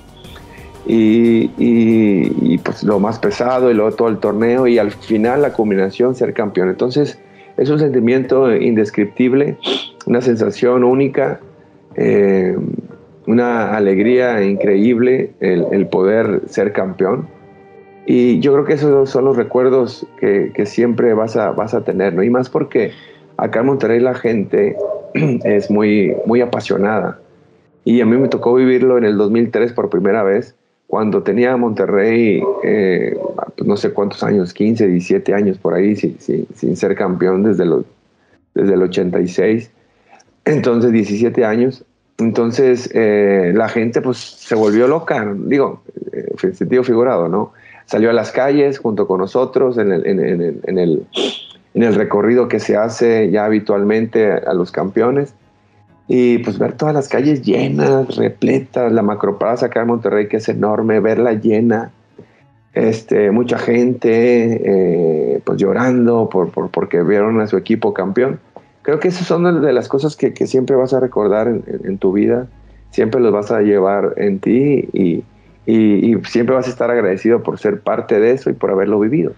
y, 0.86 1.52
y, 1.58 2.58
pues 2.60 2.84
lo 2.84 3.00
más 3.00 3.20
pesado 3.20 3.70
y 3.70 3.74
luego 3.74 3.92
todo 3.92 4.08
el 4.08 4.18
torneo 4.18 4.68
y 4.68 4.78
al 4.80 4.92
final 4.92 5.42
la 5.42 5.54
culminación 5.54 6.16
ser 6.16 6.34
campeón. 6.34 6.70
Entonces 6.70 7.20
es 7.58 7.70
un 7.70 7.80
sentimiento 7.80 8.56
indescriptible, 8.56 9.58
una 10.06 10.22
sensación 10.22 10.84
única 10.84 11.40
eh, 11.96 12.56
una 13.28 13.76
alegría 13.76 14.44
increíble 14.44 15.34
el, 15.40 15.88
poder 15.88 16.42
ser 16.48 16.74
campeón. 16.74 17.28
Y 18.06 18.40
yo 18.40 18.54
creo 18.54 18.66
que 18.66 18.74
esos 18.74 19.10
son 19.10 19.26
los 19.26 19.38
recuerdos 19.38 20.08
que, 20.20 20.66
siempre 20.66 21.14
vas 21.14 21.36
a, 21.36 21.52
vas 21.52 21.76
a 21.76 21.84
tener, 21.84 22.14
¿no? 22.14 22.24
Y 22.24 22.30
más 22.32 22.50
porque 22.50 22.92
acá 23.38 23.60
en 23.60 23.68
Monterrey 23.68 24.00
la 24.00 24.16
gente 24.16 24.76
es 25.44 25.70
muy, 25.70 26.16
muy 26.26 26.42
apasionada. 26.42 27.20
Y 27.86 28.02
a 28.02 28.06
mí 28.06 28.18
me 28.18 28.28
tocó 28.28 28.54
vivirlo 28.54 28.98
en 28.98 29.06
el 29.06 29.18
2003 29.18 29.74
por 29.74 29.90
primera 29.90 30.24
vez, 30.24 30.56
cuando 30.88 31.22
tenía 31.22 31.56
Monterrey, 31.56 32.42
eh, 32.64 33.16
pues 33.56 33.68
no 33.68 33.78
sé 33.78 33.92
cuántos 33.92 34.24
años, 34.24 34.54
15, 34.54 34.88
17 34.88 35.34
años 35.34 35.58
por 35.58 35.76
ahí, 35.76 35.96
sin, 35.96 36.18
sin, 36.20 36.76
ser 36.76 36.96
campeón 36.96 37.44
desde, 37.44 37.66
los, 37.66 37.86
desde 38.56 38.74
el 38.74 38.82
86. 38.82 39.70
Entonces, 40.46 40.92
17 40.92 41.46
años. 41.46 41.86
Entonces, 42.18 42.90
eh, 42.94 43.54
la 43.56 43.70
gente 43.70 44.02
pues 44.02 44.18
se 44.18 44.56
volvió 44.56 44.88
loca, 44.88 45.32
digo, 45.36 45.84
eh, 46.12 46.54
sentido 46.54 46.84
figurado, 46.84 47.30
¿no? 47.30 47.54
salió 47.90 48.12
a 48.12 48.14
las 48.14 48.32
calles 48.32 48.78
junto 48.78 49.08
con 49.08 49.20
nosotros 49.20 49.80
en 49.80 49.92
en, 49.92 50.60
en, 50.64 50.78
el, 50.78 51.08
en 51.74 51.84
el 51.84 51.96
recorrido 51.96 52.48
que 52.48 52.60
se 52.60 52.76
hace 52.76 53.30
ya 53.32 53.46
habitualmente 53.46 54.32
a 54.32 54.54
los 54.54 54.72
campeones. 54.72 55.34
Y 56.08 56.40
pues 56.40 56.58
ver 56.58 56.74
todas 56.74 56.96
las 56.96 57.08
calles 57.08 57.44
llenas, 57.44 58.16
repletas, 58.16 58.92
la 58.92 59.04
macroplaza 59.04 59.68
acá 59.68 59.82
en 59.82 59.88
Monterrey 59.88 60.28
que 60.28 60.38
es 60.38 60.50
enorme, 60.50 61.00
verla 61.00 61.34
llena, 61.34 61.92
este, 62.74 63.30
mucha 63.30 63.60
gente 63.60 65.34
eh, 65.36 65.42
pues 65.44 65.60
llorando 65.60 66.28
por, 66.30 66.50
por, 66.50 66.70
porque 66.70 67.04
vieron 67.04 67.40
a 67.42 67.48
su 67.48 67.58
equipo 67.58 67.94
campeón. 67.94 68.40
Creo 68.82 69.00
que 69.00 69.10
esas 69.10 69.28
son 69.28 69.62
de 69.62 69.74
las 69.74 69.88
cosas 69.88 70.16
que, 70.16 70.34
siempre 70.48 70.76
vas 70.76 70.94
a 70.94 71.00
recordar 71.00 71.48
en, 71.48 71.98
tu 72.00 72.14
vida, 72.14 72.48
siempre 72.90 73.22
los 73.22 73.32
vas 73.32 73.52
a 73.52 73.62
llevar 73.62 74.16
en 74.18 74.40
ti 74.40 74.90
y 74.94 75.24
siempre 76.24 76.56
vas 76.56 76.66
a 76.66 76.72
estar 76.72 76.90
agradecido 76.90 77.44
por 77.44 77.60
ser 77.60 77.82
parte 77.82 78.20
de 78.20 78.32
eso 78.32 78.50
y 78.50 78.54
por 78.54 78.72
haberlo 78.72 79.00
vivido. 79.00 79.34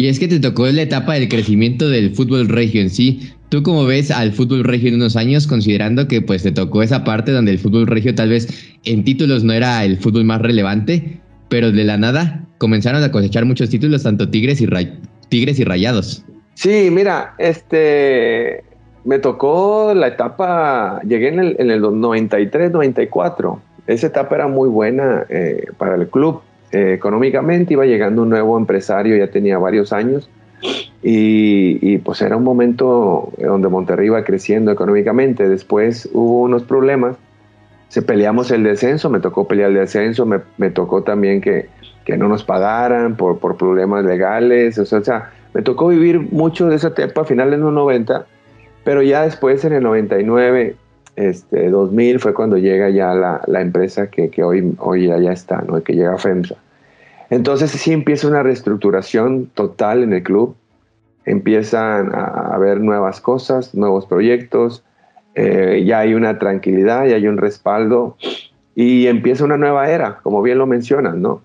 Y 0.00 0.08
es 0.08 0.18
que 0.18 0.28
te 0.28 0.40
tocó 0.40 0.66
la 0.68 0.80
etapa 0.80 1.12
del 1.12 1.28
crecimiento 1.28 1.90
del 1.90 2.14
fútbol 2.14 2.48
regio 2.48 2.80
en 2.80 2.88
sí. 2.88 3.34
¿Tú 3.50 3.62
cómo 3.62 3.84
ves 3.84 4.10
al 4.10 4.32
fútbol 4.32 4.64
regio 4.64 4.88
en 4.88 4.94
unos 4.94 5.14
años, 5.14 5.46
considerando 5.46 6.08
que 6.08 6.22
pues 6.22 6.42
te 6.42 6.52
tocó 6.52 6.82
esa 6.82 7.04
parte 7.04 7.32
donde 7.32 7.50
el 7.50 7.58
fútbol 7.58 7.86
regio 7.86 8.14
tal 8.14 8.30
vez 8.30 8.48
en 8.86 9.04
títulos 9.04 9.44
no 9.44 9.52
era 9.52 9.84
el 9.84 9.98
fútbol 9.98 10.24
más 10.24 10.40
relevante, 10.40 11.20
pero 11.50 11.70
de 11.70 11.84
la 11.84 11.98
nada 11.98 12.46
comenzaron 12.56 13.02
a 13.02 13.12
cosechar 13.12 13.44
muchos 13.44 13.68
títulos, 13.68 14.04
tanto 14.04 14.30
Tigres 14.30 14.62
y, 14.62 14.68
Tigres 15.28 15.58
y 15.58 15.64
Rayados? 15.64 16.24
Sí, 16.54 16.88
mira, 16.90 17.34
este, 17.36 18.64
me 19.04 19.18
tocó 19.18 19.92
la 19.94 20.06
etapa, 20.06 21.02
llegué 21.02 21.28
en 21.28 21.40
el, 21.40 21.56
en 21.58 21.70
el 21.70 21.82
93, 21.82 22.72
94. 22.72 23.60
Esa 23.86 24.06
etapa 24.06 24.34
era 24.36 24.48
muy 24.48 24.70
buena 24.70 25.26
eh, 25.28 25.66
para 25.76 25.96
el 25.96 26.08
club. 26.08 26.40
Eh, 26.72 26.92
económicamente 26.94 27.74
iba 27.74 27.84
llegando 27.84 28.22
un 28.22 28.30
nuevo 28.30 28.56
empresario, 28.56 29.16
ya 29.16 29.30
tenía 29.30 29.58
varios 29.58 29.92
años 29.92 30.30
y, 31.02 31.98
pues 31.98 32.20
era 32.22 32.36
un 32.36 32.44
momento 32.44 33.32
donde 33.38 33.68
Monterrey 33.68 34.06
iba 34.06 34.22
creciendo 34.24 34.70
económicamente. 34.70 35.48
Después 35.48 36.08
hubo 36.12 36.42
unos 36.42 36.62
problemas, 36.62 37.16
se 37.88 38.02
peleamos 38.02 38.50
el 38.50 38.62
descenso, 38.62 39.10
me 39.10 39.20
tocó 39.20 39.48
pelear 39.48 39.70
el 39.70 39.76
descenso, 39.76 40.26
me, 40.26 40.70
tocó 40.70 41.02
también 41.02 41.40
que, 41.40 41.68
que, 42.04 42.16
no 42.16 42.28
nos 42.28 42.44
pagaran 42.44 43.16
por, 43.16 43.38
por 43.38 43.56
problemas 43.56 44.04
legales, 44.04 44.78
o 44.78 44.84
sea, 44.84 45.30
me 45.54 45.62
tocó 45.62 45.88
vivir 45.88 46.20
mucho 46.20 46.68
de 46.68 46.76
esa 46.76 46.88
etapa 46.88 47.22
a 47.22 47.24
finales 47.24 47.58
de 47.58 47.64
los 47.64 47.72
90, 47.72 48.26
pero 48.84 49.02
ya 49.02 49.22
después 49.22 49.64
en 49.64 49.72
el 49.72 49.82
99, 49.82 50.76
este, 51.16 51.68
2000 51.68 52.20
fue 52.20 52.34
cuando 52.34 52.56
llega 52.56 52.88
ya 52.90 53.14
la, 53.14 53.42
la 53.46 53.60
empresa 53.60 54.08
que, 54.08 54.30
que, 54.30 54.42
hoy, 54.42 54.74
hoy 54.78 55.06
ya 55.06 55.32
está, 55.32 55.62
¿no? 55.62 55.82
que 55.82 55.94
llega 55.94 56.14
a 56.14 56.18
FEMSA. 56.18 56.56
Entonces 57.30 57.70
sí 57.70 57.92
empieza 57.92 58.26
una 58.26 58.42
reestructuración 58.42 59.46
total 59.54 60.02
en 60.02 60.12
el 60.12 60.22
club, 60.22 60.56
empiezan 61.24 62.12
a, 62.14 62.54
haber 62.54 62.80
nuevas 62.80 63.20
cosas, 63.20 63.74
nuevos 63.74 64.06
proyectos, 64.06 64.82
eh, 65.36 65.84
ya 65.86 66.00
hay 66.00 66.14
una 66.14 66.38
tranquilidad, 66.38 67.06
ya 67.06 67.14
hay 67.14 67.28
un 67.28 67.36
respaldo 67.36 68.16
y 68.74 69.06
empieza 69.06 69.44
una 69.44 69.56
nueva 69.56 69.88
era, 69.90 70.18
como 70.22 70.42
bien 70.42 70.58
lo 70.58 70.66
mencionan, 70.66 71.22
¿no? 71.22 71.42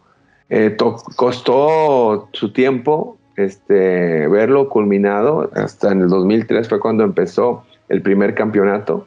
Eh, 0.50 0.76
costó 1.16 2.30
su 2.34 2.52
tiempo 2.52 3.18
este, 3.36 4.28
verlo 4.28 4.70
culminado, 4.70 5.52
hasta 5.54 5.92
en 5.92 6.02
el 6.02 6.08
2003 6.08 6.68
fue 6.68 6.80
cuando 6.80 7.04
empezó 7.04 7.64
el 7.90 8.02
primer 8.02 8.34
campeonato 8.34 9.06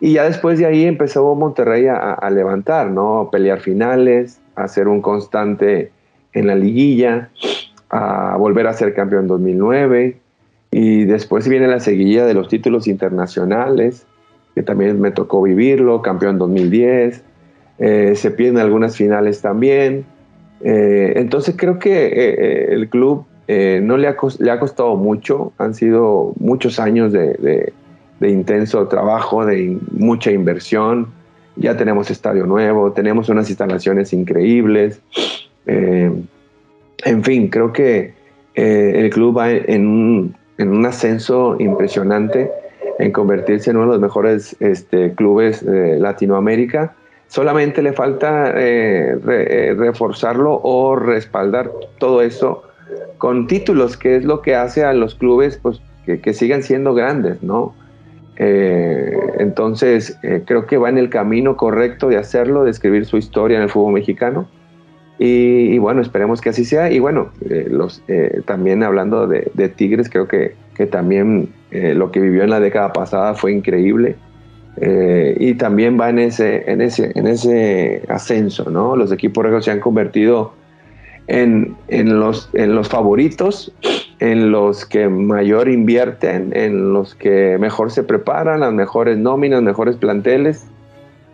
y 0.00 0.14
ya 0.14 0.24
después 0.24 0.58
de 0.58 0.66
ahí 0.66 0.84
empezó 0.84 1.34
Monterrey 1.34 1.86
a, 1.86 2.12
a 2.12 2.30
levantar, 2.30 2.90
¿no? 2.90 3.28
Pelear 3.32 3.60
finales, 3.60 4.40
a 4.54 4.64
hacer 4.64 4.88
un 4.88 5.00
constante 5.00 5.90
en 6.32 6.46
la 6.46 6.54
liguilla, 6.54 7.30
a 7.90 8.36
volver 8.36 8.66
a 8.66 8.72
ser 8.72 8.94
campeón 8.94 9.22
en 9.22 9.28
2009 9.28 10.16
y 10.70 11.04
después 11.04 11.48
viene 11.48 11.66
la 11.66 11.80
seguilla 11.80 12.26
de 12.26 12.34
los 12.34 12.48
títulos 12.48 12.86
internacionales, 12.86 14.06
que 14.54 14.62
también 14.62 15.00
me 15.00 15.10
tocó 15.10 15.42
vivirlo, 15.42 16.02
campeón 16.02 16.32
en 16.32 16.38
2010, 16.38 17.22
eh, 17.78 18.12
se 18.14 18.30
pierden 18.30 18.58
algunas 18.58 18.96
finales 18.96 19.40
también. 19.40 20.04
Eh, 20.60 21.14
entonces 21.16 21.54
creo 21.56 21.78
que 21.78 22.06
eh, 22.06 22.74
el 22.74 22.88
club 22.88 23.24
no 23.48 23.96
le 23.96 24.08
ha, 24.08 24.16
le 24.40 24.50
ha, 24.50 24.60
costado 24.60 24.94
mucho, 24.96 25.52
han 25.56 25.72
sido 25.72 26.34
muchos 26.38 26.78
años 26.78 27.12
de 27.14 27.72
intenso 28.20 28.88
trabajo, 28.88 29.44
de 29.44 29.78
mucha 29.92 30.30
inversión. 30.30 31.08
Ya 31.56 31.76
tenemos 31.76 32.10
estadio 32.10 32.46
nuevo, 32.46 32.92
tenemos 32.92 33.28
unas 33.28 33.48
instalaciones 33.48 34.12
increíbles. 34.12 35.00
Eh, 35.66 36.10
en 37.04 37.24
fin, 37.24 37.48
creo 37.48 37.72
que 37.72 38.14
eh, 38.54 38.92
el 38.96 39.10
club 39.10 39.38
va 39.38 39.50
en 39.50 39.86
un, 39.86 40.36
en 40.58 40.70
un, 40.70 40.86
ascenso 40.86 41.56
impresionante 41.60 42.50
en 42.98 43.12
convertirse 43.12 43.70
en 43.70 43.76
uno 43.76 43.86
de 43.86 43.92
los 43.92 44.00
mejores 44.00 44.56
este, 44.60 45.12
clubes 45.12 45.64
de 45.64 46.00
Latinoamérica. 46.00 46.94
Solamente 47.28 47.82
le 47.82 47.92
falta 47.92 48.52
eh, 48.56 49.16
re, 49.22 49.74
reforzarlo 49.74 50.60
o 50.62 50.96
respaldar 50.96 51.70
todo 51.98 52.22
eso 52.22 52.64
con 53.18 53.46
títulos, 53.46 53.96
que 53.96 54.16
es 54.16 54.24
lo 54.24 54.42
que 54.42 54.54
hace 54.54 54.84
a 54.84 54.92
los 54.92 55.14
clubes 55.14 55.58
pues, 55.62 55.80
que, 56.06 56.20
que 56.20 56.32
sigan 56.32 56.62
siendo 56.62 56.94
grandes, 56.94 57.42
¿no? 57.42 57.74
Eh, 58.40 59.12
entonces, 59.38 60.16
eh, 60.22 60.42
creo 60.46 60.66
que 60.66 60.78
va 60.78 60.88
en 60.88 60.96
el 60.96 61.10
camino 61.10 61.56
correcto 61.56 62.08
de 62.08 62.16
hacerlo, 62.16 62.64
de 62.64 62.70
escribir 62.70 63.04
su 63.04 63.16
historia 63.16 63.58
en 63.58 63.64
el 63.64 63.68
fútbol 63.68 63.92
mexicano. 63.92 64.48
Y, 65.18 65.74
y 65.74 65.78
bueno, 65.78 66.00
esperemos 66.00 66.40
que 66.40 66.50
así 66.50 66.64
sea. 66.64 66.90
Y 66.90 67.00
bueno, 67.00 67.32
eh, 67.50 67.66
los, 67.68 68.02
eh, 68.08 68.40
también 68.46 68.84
hablando 68.84 69.26
de, 69.26 69.50
de, 69.54 69.68
Tigres, 69.68 70.08
creo 70.08 70.28
que, 70.28 70.54
que 70.74 70.86
también 70.86 71.48
eh, 71.72 71.94
lo 71.94 72.12
que 72.12 72.20
vivió 72.20 72.44
en 72.44 72.50
la 72.50 72.60
década 72.60 72.92
pasada 72.92 73.34
fue 73.34 73.52
increíble. 73.52 74.16
y 74.80 75.54
también 75.54 75.98
va 75.98 76.08
en 76.08 76.20
ese, 76.20 76.70
en, 76.70 76.80
ese, 76.80 77.10
en 77.16 77.26
ese 77.26 78.04
ascenso, 78.08 78.70
¿no? 78.70 78.94
Los 78.94 79.10
equipos 79.10 79.44
regos 79.44 79.64
se 79.64 79.72
han 79.72 79.80
convertido 79.80 80.52
en, 81.26 81.76
en, 81.88 82.20
los, 82.20 82.48
en 82.52 82.76
los 82.76 82.88
favoritos, 82.88 83.72
en 84.20 84.50
los 84.50 84.84
que 84.84 85.08
mayor 85.08 85.68
invierten, 85.68 86.50
en 86.54 86.92
los 86.92 87.14
que 87.14 87.56
mejor 87.58 87.90
se 87.90 88.02
preparan, 88.02 88.60
las 88.60 88.72
mejores 88.72 89.16
nóminas, 89.18 89.62
mejores 89.62 89.96
planteles. 89.96 90.64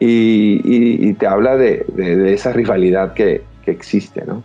Y, 0.00 1.12
te 1.14 1.26
habla 1.26 1.56
de, 1.56 1.86
esa 2.26 2.52
rivalidad 2.52 3.14
que, 3.14 3.42
existe, 3.66 4.22
¿no? 4.26 4.42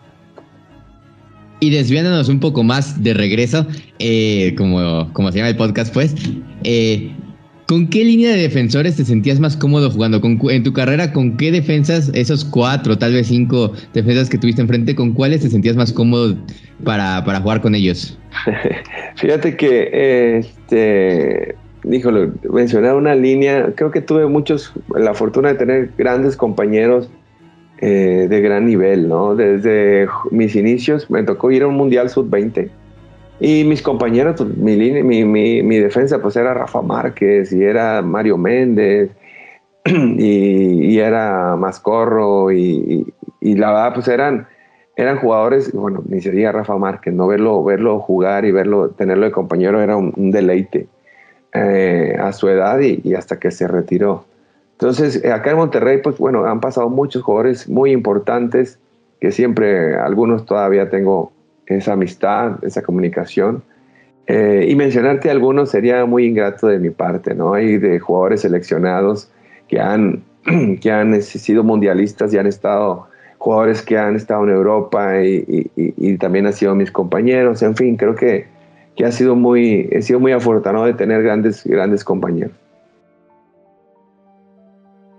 Y 1.59 1.71
desviándonos 1.71 2.29
un 2.29 2.39
poco 2.39 2.63
más 2.63 3.03
de 3.03 3.13
regreso, 3.13 3.67
eh, 3.97 4.55
como, 4.57 5.11
como 5.11 5.29
se 5.29 5.39
llama 5.39 5.49
el 5.49 5.57
podcast, 5.57 5.93
pues, 5.93 6.15
eh, 6.63 7.11
¿con 7.67 7.89
qué 7.89 8.05
línea 8.05 8.31
de 8.31 8.37
defensores 8.37 8.95
te 8.95 9.03
sentías 9.03 9.41
más 9.41 9.57
cómodo 9.57 9.91
jugando? 9.91 10.21
¿Con, 10.21 10.39
en 10.49 10.63
tu 10.63 10.71
carrera, 10.71 11.11
¿con 11.11 11.35
qué 11.35 11.51
defensas, 11.51 12.09
esos 12.13 12.45
cuatro, 12.45 12.97
tal 12.97 13.11
vez 13.11 13.27
cinco 13.27 13.73
defensas 13.93 14.29
que 14.29 14.37
tuviste 14.37 14.61
enfrente, 14.61 14.95
con 14.95 15.11
cuáles 15.11 15.41
te 15.41 15.49
sentías 15.49 15.75
más 15.75 15.91
cómodo 15.91 16.37
para 16.85 17.41
jugar 17.41 17.59
con 17.59 17.75
ellos? 17.75 18.18
Fíjate 19.15 19.57
que, 19.57 20.37
este, 20.37 21.55
híjole, 21.83 22.31
una 22.93 23.15
línea, 23.15 23.73
creo 23.75 23.91
que 23.91 24.01
tuve 24.01 24.27
muchos, 24.27 24.73
la 24.95 25.13
fortuna 25.13 25.49
de 25.49 25.55
tener 25.55 25.91
grandes 25.97 26.35
compañeros 26.35 27.09
eh, 27.81 28.27
de 28.29 28.41
gran 28.41 28.65
nivel, 28.65 29.07
¿no? 29.07 29.35
Desde 29.35 30.07
mis 30.31 30.55
inicios 30.55 31.09
me 31.09 31.23
tocó 31.23 31.49
ir 31.51 31.63
a 31.63 31.67
un 31.67 31.75
Mundial 31.75 32.09
Sub-20 32.09 32.69
y 33.39 33.63
mis 33.63 33.81
compañeros, 33.81 34.35
pues, 34.37 34.57
mi, 34.57 34.75
mi, 34.75 35.23
mi, 35.63 35.77
defensa 35.77 36.21
pues 36.21 36.35
era 36.35 36.53
Rafa 36.53 36.81
Márquez 36.81 37.53
y 37.53 37.63
era 37.63 38.01
Mario 38.01 38.37
Méndez 38.37 39.11
y, 39.85 40.93
y 40.93 40.99
era 40.99 41.55
Mascorro 41.55 42.51
y, 42.51 43.05
y, 43.39 43.55
la 43.55 43.71
verdad 43.71 43.93
pues 43.93 44.07
eran, 44.09 44.47
eran 45.01 45.17
jugadores, 45.17 45.71
bueno, 45.71 46.03
ni 46.07 46.21
se 46.21 46.51
Rafa 46.51 46.77
Márquez, 46.77 47.13
no 47.13 47.27
verlo, 47.27 47.63
verlo 47.63 47.99
jugar 47.99 48.45
y 48.45 48.51
verlo, 48.51 48.89
tenerlo 48.89 49.25
de 49.25 49.31
compañero 49.31 49.81
era 49.81 49.95
un, 49.95 50.13
un 50.15 50.31
deleite 50.31 50.87
eh, 51.53 52.17
a 52.19 52.31
su 52.33 52.49
edad 52.49 52.79
y 52.79 53.13
hasta 53.13 53.39
que 53.39 53.51
se 53.51 53.67
retiró. 53.67 54.25
Entonces, 54.79 55.21
eh, 55.25 55.33
acá 55.33 55.51
en 55.51 55.57
Monterrey, 55.57 55.99
pues 56.01 56.17
bueno, 56.17 56.45
han 56.45 56.61
pasado 56.61 56.89
muchos 56.89 57.21
jugadores 57.21 57.67
muy 57.67 57.91
importantes 57.91 58.79
que 59.19 59.33
siempre, 59.33 59.97
algunos 59.97 60.45
todavía 60.45 60.89
tengo 60.89 61.33
esa 61.65 61.93
amistad, 61.93 62.63
esa 62.63 62.81
comunicación. 62.81 63.61
Eh, 64.25 64.67
y 64.69 64.75
mencionarte 64.75 65.29
algunos 65.29 65.71
sería 65.71 66.05
muy 66.05 66.27
ingrato 66.27 66.67
de 66.67 66.79
mi 66.79 66.91
parte, 66.91 67.35
¿no? 67.35 67.55
Hay 67.55 67.77
de 67.77 67.99
jugadores 67.99 68.39
seleccionados 68.41 69.29
que 69.67 69.81
han, 69.81 70.23
que 70.81 70.89
han 70.89 71.21
sido 71.21 71.61
mundialistas 71.65 72.33
y 72.33 72.37
han 72.37 72.47
estado, 72.47 73.08
jugadores 73.39 73.81
que 73.81 73.97
han 73.97 74.15
estado 74.15 74.43
en 74.43 74.51
Europa 74.51 75.23
y, 75.23 75.69
y, 75.75 75.93
y 75.97 76.17
también 76.17 76.45
han 76.45 76.53
sido 76.53 76.75
mis 76.75 76.91
compañeros. 76.91 77.63
En 77.63 77.75
fin, 77.75 77.97
creo 77.97 78.15
que, 78.15 78.45
que 78.95 79.05
ha 79.05 79.11
sido 79.11 79.35
muy, 79.35 79.87
he 79.91 80.01
sido 80.01 80.19
muy 80.19 80.33
afortunado 80.33 80.85
de 80.85 80.93
tener 80.93 81.23
grandes, 81.23 81.63
grandes 81.65 82.03
compañeros. 82.03 82.51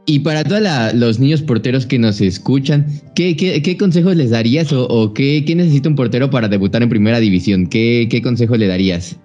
Y 0.04 0.18
para 0.20 0.44
todos 0.44 0.62
los 0.94 1.18
niños 1.18 1.40
porteros 1.40 1.86
que 1.86 1.98
nos 1.98 2.20
escuchan, 2.20 2.86
¿qué, 3.14 3.76
consejos 3.78 4.16
les 4.16 4.30
darías 4.30 4.72
o, 4.72 5.14
qué, 5.14 5.42
necesita 5.56 5.88
un 5.88 5.94
portero 5.94 6.30
para 6.30 6.48
debutar 6.48 6.82
en 6.82 6.88
primera 6.90 7.20
división? 7.20 7.68
¿Qué, 7.68 8.08
qué 8.10 8.20
consejos 8.20 8.58
le 8.58 8.66
darías? 8.66 9.16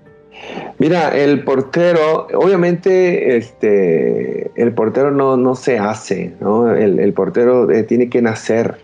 Mira, 0.79 1.17
el 1.17 1.43
portero, 1.43 2.27
obviamente, 2.35 3.35
este, 3.35 4.51
el 4.55 4.73
portero 4.73 5.11
no, 5.11 5.35
no 5.35 5.55
se 5.55 5.79
hace, 5.79 6.33
¿no? 6.39 6.73
El, 6.73 7.11
portero 7.13 7.71
eh, 7.71 7.83
tiene 7.83 8.09
que 8.09 8.21
nacer 8.21 8.75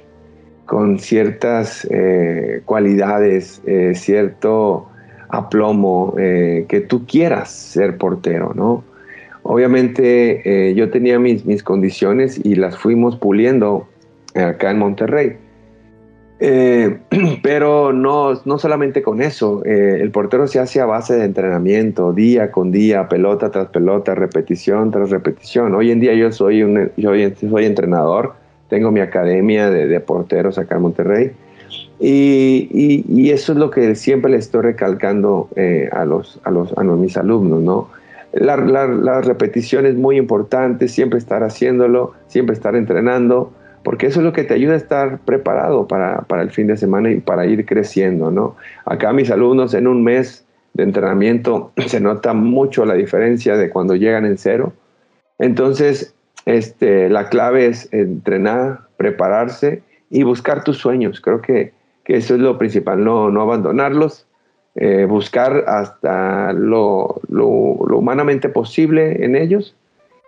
con 0.71 0.99
ciertas 0.99 1.85
eh, 1.91 2.61
cualidades, 2.63 3.61
eh, 3.65 3.91
cierto 3.93 4.87
aplomo, 5.27 6.15
que 6.15 6.85
tú 6.87 7.05
quieras 7.05 7.51
ser 7.51 7.97
portero, 7.97 8.53
¿no? 8.55 8.81
Obviamente 9.43 10.73
yo 10.73 10.89
tenía 10.89 11.19
mis, 11.19 11.45
mis 11.45 11.61
condiciones 11.61 12.39
y 12.41 12.55
las 12.55 12.77
fuimos 12.77 13.17
puliendo 13.17 13.87
acá 14.33 14.71
en 14.71 14.79
Monterrey. 14.79 15.37
Eh, 16.43 16.97
pero 17.43 17.93
no, 17.93 18.33
no 18.45 18.57
solamente 18.57 19.03
con 19.03 19.21
eso, 19.21 19.63
eh, 19.63 19.99
el 20.01 20.09
portero 20.09 20.47
se 20.47 20.59
hace 20.59 20.81
a 20.81 20.85
base 20.87 21.15
de 21.15 21.25
entrenamiento, 21.25 22.13
día 22.13 22.49
con 22.49 22.71
día, 22.71 23.07
pelota 23.07 23.51
tras 23.51 23.67
pelota, 23.67 24.15
repetición 24.15 24.89
tras 24.89 25.11
repetición. 25.11 25.75
Hoy 25.75 25.91
en 25.91 25.99
día 25.99 26.15
yo 26.15 26.31
soy, 26.31 26.63
un, 26.63 26.91
yo 26.97 27.11
soy 27.39 27.65
entrenador, 27.65 28.33
tengo 28.71 28.89
mi 28.89 29.01
academia 29.01 29.69
de, 29.69 29.99
porteros 29.99 30.57
acá 30.57 30.77
en 30.77 30.81
Monterrey 30.81 31.31
y, 31.99 33.03
y, 33.07 33.29
eso 33.29 33.51
es 33.51 33.59
lo 33.59 33.69
que 33.69 33.93
siempre 33.93 34.31
le 34.31 34.37
estoy 34.37 34.61
recalcando 34.61 35.49
eh, 35.55 35.87
a, 35.91 36.05
los, 36.05 36.39
a, 36.43 36.49
los, 36.49 36.75
a 36.75 36.83
mis 36.83 37.15
alumnos, 37.17 37.61
¿no? 37.61 37.89
La, 38.33 38.57
la, 38.57 38.87
la 38.87 39.21
repetición 39.21 39.85
es 39.85 39.95
muy 39.95 40.17
importante, 40.17 40.87
siempre 40.87 41.19
estar 41.19 41.43
haciéndolo, 41.43 42.13
siempre 42.27 42.55
estar 42.55 42.75
entrenando 42.75 43.51
porque 43.83 44.07
eso 44.07 44.19
es 44.19 44.25
lo 44.25 44.33
que 44.33 44.43
te 44.43 44.53
ayuda 44.53 44.73
a 44.73 44.77
estar 44.77 45.19
preparado 45.19 45.87
para, 45.87 46.25
el 46.41 46.51
fin 46.51 46.67
de 46.67 46.77
semana 46.77 47.11
y 47.11 47.19
para 47.19 47.45
ir 47.45 47.65
creciendo, 47.65 48.31
¿no? 48.31 48.55
Acá 48.85 49.11
mis 49.11 49.31
alumnos 49.31 49.73
en 49.73 49.87
un 49.87 50.03
mes 50.03 50.45
de 50.73 50.83
entrenamiento 50.83 51.71
se 51.87 51.99
nota 51.99 52.33
mucho 52.33 52.85
la 52.85 52.93
diferencia 52.93 53.57
de 53.57 53.69
cuando 53.69 53.95
llegan 53.95 54.25
en 54.25 54.37
cero. 54.37 54.73
Entonces, 55.39 56.13
este, 56.45 57.09
la 57.09 57.29
clave 57.29 57.67
es 57.67 57.91
entrenar, 57.91 58.81
prepararse 58.97 59.83
y 60.09 60.23
buscar 60.23 60.63
tus 60.63 60.77
sueños. 60.77 61.21
Creo 61.21 61.41
que, 61.41 61.73
eso 62.05 62.35
es 62.35 62.41
lo 62.41 62.57
principal, 62.57 63.01
no, 63.05 63.31
no 63.31 63.41
abandonarlos, 63.41 64.25
eh, 64.75 65.05
buscar 65.05 65.63
hasta 65.67 66.51
lo, 66.51 67.21
lo, 67.29 67.47
humanamente 67.47 68.49
posible 68.49 69.23
en 69.23 69.37
ellos 69.37 69.75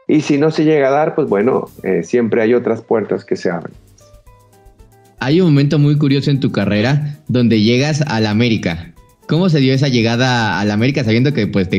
y 0.08 0.22
si 0.22 0.38
no 0.38 0.52
se 0.52 0.64
llega 0.64 0.88
a 0.88 0.92
dar, 0.92 1.16
pues 1.16 1.28
bueno, 1.28 1.70
eh, 1.84 2.04
siempre 2.04 2.42
hay 2.42 2.54
otras 2.54 2.82
puertas 2.82 3.26
que 3.26 3.36
se 3.36 3.50
abren. 3.50 3.74
Hay 5.20 5.40
un 5.40 5.48
momento 5.50 5.80
muy 5.80 5.98
curioso 5.98 6.32
en 6.32 6.40
tu 6.40 6.52
carrera 6.52 7.20
donde 7.28 7.62
llegas 7.62 8.02
a 8.02 8.20
la 8.20 8.30
América. 8.30 8.94
¿Cómo 9.28 9.48
se 9.48 9.60
dio 9.60 9.74
esa 9.74 9.88
llegada 9.88 10.60
a 10.60 10.66
la 10.66 10.74
América 10.74 11.04
sabiendo 11.04 11.34
que 11.34 11.48
pues 11.48 11.70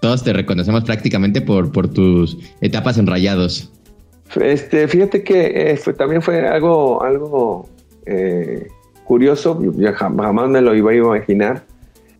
todos 0.00 0.24
te 0.24 0.32
reconocemos 0.32 0.84
prácticamente 0.84 1.42
por, 1.42 1.70
por 1.72 1.88
tus 1.88 2.38
etapas 2.62 2.96
en 2.96 3.06
Rayados? 3.06 3.70
Este, 4.40 4.88
fíjate 4.88 5.22
que 5.22 5.70
eh, 5.70 5.92
también 5.96 6.20
fue 6.20 6.46
algo, 6.46 7.02
algo 7.02 7.68
eh, 8.06 8.66
curioso, 9.04 9.60
jamás 9.94 10.48
me 10.48 10.60
lo 10.60 10.74
iba 10.74 10.90
a 10.90 10.94
imaginar 10.94 11.64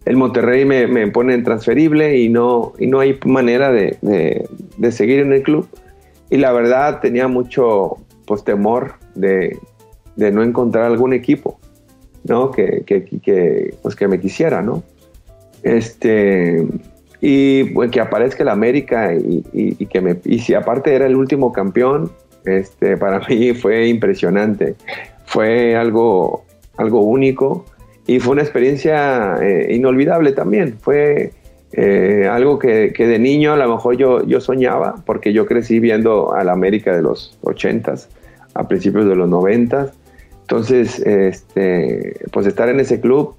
el 0.06 0.16
Monterrey 0.16 0.64
me, 0.64 0.86
me, 0.86 1.08
pone 1.08 1.34
en 1.34 1.42
transferible 1.42 2.16
y 2.16 2.28
no, 2.28 2.72
y 2.78 2.86
no 2.86 3.00
hay 3.00 3.18
manera 3.26 3.72
de, 3.72 3.98
seguir 4.92 5.18
en 5.18 5.32
el 5.32 5.42
club. 5.42 5.68
Y 6.30 6.36
la 6.38 6.52
verdad 6.52 7.00
tenía 7.00 7.26
mucho 7.26 7.96
pues, 8.24 8.44
temor 8.44 8.94
de, 9.16 9.58
no 10.16 10.44
encontrar 10.44 10.84
algún 10.84 11.12
equipo 11.12 11.58
¿no? 12.22 12.52
que, 12.52 12.84
que, 12.86 13.74
pues, 13.82 13.96
que 13.96 14.06
me 14.06 14.20
quisiera. 14.20 14.62
¿no? 14.62 14.84
Este, 15.64 16.64
y 17.20 17.64
pues, 17.64 17.90
que 17.90 18.00
aparezca 18.00 18.42
el 18.42 18.48
América 18.48 19.14
y, 19.14 19.86
que 19.86 20.00
me, 20.00 20.18
y 20.24 20.38
si 20.40 20.54
aparte 20.54 20.94
era 20.94 21.06
el 21.06 21.16
último 21.16 21.52
campeón, 21.52 22.10
este, 22.44 22.96
para 22.96 23.20
mí 23.28 23.54
fue 23.54 23.88
impresionante. 23.88 24.74
Fue 25.24 25.76
algo, 25.76 26.44
algo 26.76 27.02
único 27.02 27.64
y 28.06 28.20
fue 28.20 28.32
una 28.32 28.42
experiencia 28.42 29.36
eh, 29.42 29.74
inolvidable 29.74 30.32
también. 30.32 30.78
Fue 30.80 31.32
eh, 31.72 32.28
algo 32.30 32.58
que, 32.58 32.92
de 32.96 33.18
niño 33.18 33.52
a 33.52 33.56
lo 33.56 33.68
mejor 33.68 33.96
yo, 33.96 34.24
yo 34.24 34.40
soñaba, 34.40 35.02
porque 35.04 35.32
yo 35.32 35.46
crecí 35.46 35.80
viendo 35.80 36.32
a 36.32 36.44
la 36.44 36.52
América 36.52 36.94
de 36.94 37.02
los 37.02 37.38
80s, 37.42 38.06
a 38.54 38.68
principios 38.68 39.06
de 39.06 39.16
los 39.16 39.28
90s. 39.28 39.90
Entonces, 40.42 41.00
este, 41.00 42.14
pues 42.30 42.46
estar 42.46 42.68
en 42.68 42.78
ese 42.78 43.00
club 43.00 43.34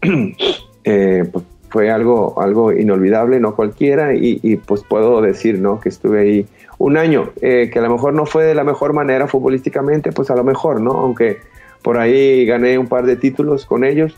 eh, 0.84 1.24
pues 1.30 1.44
fue 1.76 1.90
algo, 1.90 2.40
algo 2.40 2.72
inolvidable, 2.72 3.38
no 3.38 3.54
cualquiera, 3.54 4.14
y, 4.14 4.56
pues 4.64 4.82
puedo 4.82 5.20
decir 5.20 5.58
¿no? 5.58 5.78
que 5.78 5.90
estuve 5.90 6.20
ahí 6.20 6.46
un 6.78 6.96
año, 6.96 7.32
que 7.38 7.70
a 7.76 7.82
lo 7.82 7.90
mejor 7.90 8.14
no 8.14 8.24
fue 8.24 8.44
de 8.44 8.54
la 8.54 8.64
mejor 8.64 8.94
manera 8.94 9.26
futbolísticamente, 9.26 10.10
pues 10.10 10.30
a 10.30 10.36
lo 10.36 10.42
mejor, 10.42 10.80
¿no? 10.80 10.92
Aunque 10.92 11.40
por 11.82 11.98
ahí 11.98 12.46
gané 12.46 12.78
un 12.78 12.86
par 12.86 13.04
de 13.04 13.16
títulos 13.16 13.66
con 13.66 13.84
ellos, 13.84 14.16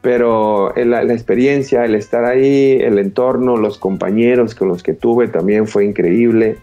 pero 0.00 0.72
la, 0.76 1.02
experiencia, 1.12 1.84
el 1.84 1.96
estar 1.96 2.24
ahí, 2.24 2.78
el 2.80 3.00
entorno, 3.00 3.56
los 3.56 3.78
compañeros 3.78 4.54
con 4.54 4.68
los 4.68 4.84
que 4.84 4.94
tuve 4.94 5.26
también 5.26 5.66
fue 5.66 5.86
increíble. 5.86 6.58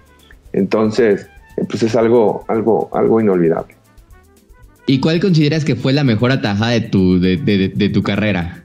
Entonces, 0.54 1.28
pues 1.70 1.84
es 1.84 1.98
algo, 1.98 2.46
algo, 2.48 2.90
algo 2.94 3.20
inolvidable. 3.20 3.76
¿Y 4.86 5.02
cuál 5.02 5.20
consideras 5.20 5.66
que 5.66 5.76
fue 5.76 5.92
la 5.92 6.06
mejor 6.06 6.32
atajada 6.32 6.72
de 6.72 6.82
tu, 6.82 7.20
de, 7.20 7.92
tu 7.94 8.04
carrera? 8.04 8.62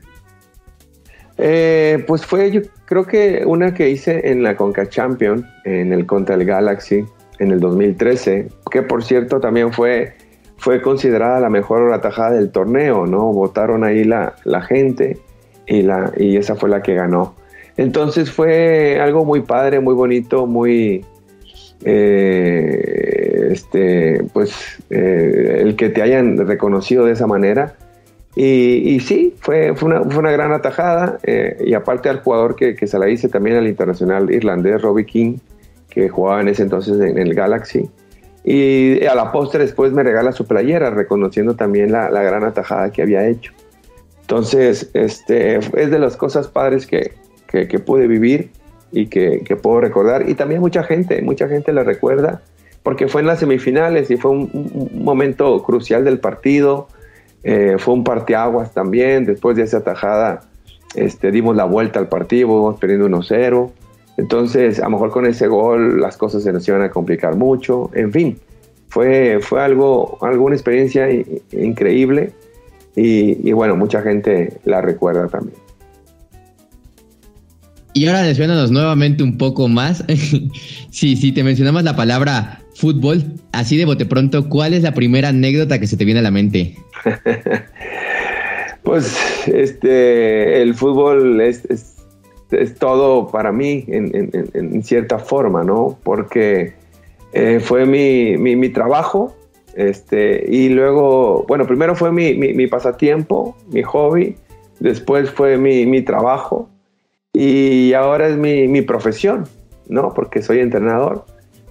Eh, 1.39 2.05
pues 2.07 2.27
fue, 2.27 2.51
yo 2.51 2.63
creo 2.85 3.07
que 3.07 3.45
una 3.47 3.73
que 3.73 3.89
hice 3.91 4.31
en 4.31 4.43
la 4.43 4.57
Conca 4.57 4.89
Champion, 4.89 5.47
en 5.65 5.93
el 5.93 6.05
contra 6.05 6.35
el 6.35 6.45
Galaxy, 6.45 7.05
en 7.39 7.53
el 7.53 7.61
2013, 7.61 8.49
que 8.71 8.83
por 8.83 9.05
cierto 9.05 9.41
también 9.41 9.73
fue 9.73 10.15
fue 10.59 10.83
considerada 10.83 11.41
la 11.41 11.49
mejor 11.49 11.93
atajada 11.93 12.33
del 12.33 12.51
torneo, 12.51 13.07
¿no? 13.07 13.33
Votaron 13.33 13.85
ahí 13.85 14.05
la, 14.05 14.35
gente 14.69 15.19
y, 15.67 15.83
la, 15.83 16.13
y 16.17 16.37
esa 16.37 16.57
fue 16.57 16.69
la 16.69 16.83
que 16.83 16.95
ganó. 16.95 17.37
Entonces 17.77 18.31
fue 18.31 19.01
algo 19.01 19.25
muy 19.25 19.41
padre, 19.41 19.81
muy 19.81 19.95
bonito, 19.95 20.47
muy... 20.47 21.05
Eh, 21.85 23.51
este, 23.53 24.25
pues 24.33 24.83
eh, 24.91 25.61
el 25.61 25.77
que 25.77 25.89
te 25.91 26.03
hayan 26.03 26.37
reconocido 26.47 27.05
de 27.05 27.13
esa 27.13 27.29
manera. 27.29 27.77
Y, 28.41 29.01
sí, 29.01 29.35
fue, 29.41 29.75
fue, 29.75 29.89
una, 29.99 30.31
gran 30.31 30.53
atajada. 30.53 31.19
Eh, 31.25 31.57
y 31.67 31.75
aparte 31.75 32.09
al 32.09 32.21
jugador 32.21 32.55
que, 32.55 32.87
se 32.87 32.97
la 32.97 33.09
hice 33.09 33.29
también 33.29 33.57
al 33.57 33.67
internacional 33.67 34.33
irlandés, 34.33 34.81
Robbie 34.81 35.07
King, 35.07 35.39
que 35.91 36.09
jugaba 36.09 36.41
en 36.41 36.47
ese 36.47 36.63
entonces 36.63 37.01
en 37.01 37.19
el 37.19 37.35
Galaxy. 37.35 37.91
Y 38.45 39.05
a 39.07 39.17
la 39.17 39.33
postre 39.33 39.65
después 39.65 39.93
me 39.93 40.05
regala 40.05 40.31
su 40.31 40.47
playera, 40.47 40.91
reconociendo 40.91 41.57
también 41.57 41.91
la, 41.91 42.09
gran 42.11 42.45
atajada 42.45 42.93
que 42.93 43.03
había 43.03 43.27
hecho. 43.27 43.53
Entonces, 44.21 44.89
este, 44.95 45.57
es 45.57 45.91
de 45.91 45.99
las 45.99 46.17
cosas 46.17 46.47
padres 46.47 46.87
que, 46.87 47.15
que, 47.49 47.79
pude 47.81 48.07
vivir 48.07 48.51
y 48.93 49.09
que, 49.09 49.43
que, 49.45 49.57
puedo 49.57 49.81
recordar. 49.81 50.29
Y 50.29 50.35
también 50.35 50.61
mucha 50.61 50.85
gente, 50.85 51.21
mucha 51.23 51.49
gente 51.49 51.73
la 51.73 51.83
recuerda, 51.83 52.43
porque 52.85 53.09
fue 53.09 53.21
en 53.21 53.27
las 53.27 53.41
semifinales 53.41 54.13
y 54.13 54.17
fue 54.17 54.31
un, 54.31 54.91
momento 54.95 55.61
crucial 55.65 56.05
del 56.05 56.21
partido. 56.21 56.87
Eh, 57.43 57.77
fue 57.79 57.95
un 57.95 58.05
parteaguas 58.05 58.73
también. 58.73 59.25
Después 59.25 59.57
de 59.57 59.63
esa 59.65 59.79
atajada, 59.79 60.41
este, 60.95 61.31
dimos 61.31 61.57
la 61.57 61.65
vuelta 61.65 61.99
al 61.99 62.09
partido, 62.09 62.77
perdiendo 62.81 63.09
1-0. 63.09 63.71
Entonces, 64.17 64.81
a 64.81 64.85
lo 64.85 64.91
mejor 64.91 65.11
con 65.11 65.27
ese 65.27 65.47
gol 65.47 66.01
las 66.01 66.17
cosas 66.17 66.43
se 66.43 66.53
nos 66.53 66.67
iban 66.67 66.83
a 66.83 66.91
complicar 66.91 67.37
mucho. 67.37 67.91
En 67.95 68.13
fin, 68.13 68.39
fue, 68.89 69.39
fue 69.41 69.63
algo, 69.63 70.19
alguna 70.23 70.57
experiencia 70.57 71.09
increíble 71.53 72.33
y, 72.97 73.53
bueno, 73.53 73.77
mucha 73.77 74.03
gente 74.03 74.59
la 74.65 74.81
recuerda 74.81 75.29
también. 75.29 75.57
Y 77.95 78.07
ahora 78.07 78.23
desviándonos 78.23 78.71
nuevamente 78.71 79.23
un 79.23 79.39
poco 79.39 79.69
más, 79.69 80.05
si, 80.91 81.17
si 81.17 81.33
te 81.33 81.43
mencionamos 81.43 81.83
la 81.83 81.97
palabra 81.97 82.61
fútbol, 82.75 83.25
así 83.53 83.77
de 83.77 83.85
bote 83.85 84.07
pronto, 84.07 84.49
¿cuál 84.49 84.75
es 84.75 84.83
la 84.83 84.95
primera 84.95 85.29
anécdota 85.31 85.79
que 85.81 85.87
se 85.87 85.97
te 85.97 86.05
viene 86.05 86.21
a 86.21 86.23
la 86.23 86.31
mente? 86.31 86.77
pues 88.83 89.17
este, 89.49 90.63
el 90.63 90.75
fútbol 90.75 91.41
es 91.41 91.65
es 92.51 92.75
todo 92.77 93.29
para 93.29 93.53
mí 93.53 93.85
en, 93.89 94.83
cierta 94.83 95.19
forma, 95.19 95.65
¿no? 95.65 95.99
Porque 96.03 96.73
eh, 97.33 97.61
fue 97.61 97.85
mi, 97.87 98.69
trabajo, 98.71 99.35
este, 99.75 100.45
y 100.49 100.71
luego, 100.71 101.45
bueno, 101.47 101.67
primero 101.67 101.95
fue 101.95 102.11
mi, 102.13 102.67
pasatiempo, 102.67 103.57
mi 103.71 103.83
hobby, 103.83 104.37
después 104.81 105.31
fue 105.31 105.59
mi, 105.59 106.03
trabajo, 106.03 106.69
y 107.41 107.93
ahora 107.93 108.27
es 108.27 108.37
mi, 108.37 108.83
profesión, 108.83 109.45
¿no? 109.89 110.13
Porque 110.13 110.43
soy 110.43 110.59
entrenador. 110.59 111.25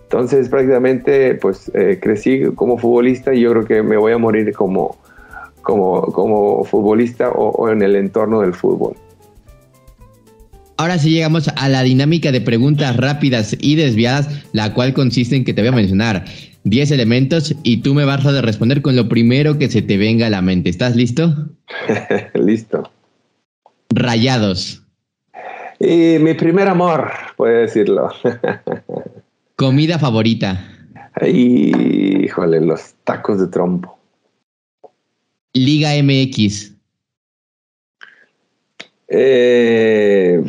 Entonces 0.03 0.47
prácticamente 0.47 1.36
pues 1.36 1.69
eh, 1.73 1.99
crecí 2.01 2.43
como 2.56 2.77
futbolista 2.77 3.34
y 3.34 3.41
yo 3.41 3.51
creo 3.51 3.65
que 3.65 3.84
me 3.84 3.97
voy 3.97 4.13
a 4.13 4.17
morir 4.17 4.53
como, 4.53 4.95
como, 5.62 6.03
como 6.03 6.63
futbolista 6.63 7.32
o, 7.32 7.69
en 7.69 7.82
el 7.82 7.97
entorno 7.97 8.39
del 8.39 8.53
fútbol. 8.53 8.95
Ahora 10.77 10.97
sí 10.99 11.10
llegamos 11.10 11.49
a 11.53 11.67
la 11.67 11.84
dinámica 11.84 12.32
de 12.32 12.39
preguntas 12.39 12.95
rápidas 12.95 13.58
y 13.60 13.75
desviadas, 13.75 14.45
la 14.53 14.73
cual 14.73 14.93
consiste 14.93 15.36
en 15.36 15.43
que 15.43 15.53
te 15.53 15.62
voy 15.62 15.69
a 15.69 15.73
mencionar 15.73 16.23
10 16.63 16.91
elementos 16.91 17.53
y 17.63 17.82
tú 17.82 17.93
me 17.93 18.06
vas 18.06 18.25
a 18.25 18.41
responder 18.41 18.82
con 18.82 18.95
lo 18.95 19.10
primero 19.10 19.58
que 19.58 19.67
se 19.67 19.82
te 19.82 19.97
venga 19.97 20.27
a 20.27 20.30
la 20.30 20.41
mente. 20.41 20.69
¿Estás 20.69 20.95
listo? 20.95 21.49
listo. 22.36 22.89
Rayados. 23.89 24.87
Y 25.79 26.17
mi 26.19 26.33
primer 26.33 26.67
amor, 26.67 27.11
puede 27.35 27.61
decirlo. 27.61 28.09
Comida 29.55 29.99
favorita. 29.99 30.59
híjole, 31.21 32.61
los 32.61 32.95
tacos 33.03 33.39
de 33.39 33.47
trompo. 33.47 33.97
Liga 35.53 35.91
MX. 36.01 36.73
Eh, 39.09 40.43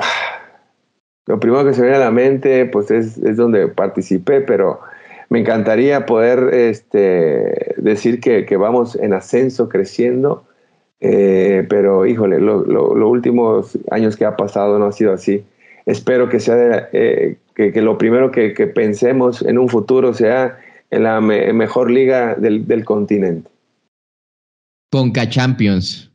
lo 1.26 1.40
primero 1.40 1.64
que 1.64 1.74
se 1.74 1.82
viene 1.82 1.96
a 1.96 2.00
la 2.00 2.10
mente, 2.10 2.66
pues 2.66 2.90
es, 2.90 3.18
es, 3.18 3.36
donde 3.36 3.68
participé, 3.68 4.40
pero 4.40 4.80
me 5.28 5.40
encantaría 5.40 6.06
poder 6.06 6.54
este, 6.54 7.74
decir 7.76 8.20
que, 8.20 8.46
que 8.46 8.56
vamos 8.56 8.96
en 8.96 9.12
ascenso, 9.12 9.68
creciendo 9.68 10.47
eh, 11.00 11.64
pero 11.68 12.06
híjole, 12.06 12.40
los 12.40 13.10
últimos 13.10 13.78
años 13.90 14.16
que 14.16 14.24
ha 14.24 14.36
pasado 14.36 14.78
no 14.78 14.86
ha 14.86 14.92
sido 14.92 15.12
así. 15.12 15.44
Espero 15.86 16.28
que 16.28 16.40
sea 16.40 16.88
eh, 16.92 17.36
que, 17.54 17.80
lo 17.80 17.96
primero 17.98 18.30
que, 18.30 18.50
pensemos 18.74 19.42
en 19.42 19.58
un 19.58 19.68
futuro 19.68 20.12
sea 20.12 20.58
en 20.90 21.04
la 21.04 21.20
mejor 21.20 21.90
liga 21.90 22.34
del, 22.34 22.84
continente. 22.84 23.48
Conca 24.90 25.28
Champions. 25.28 26.10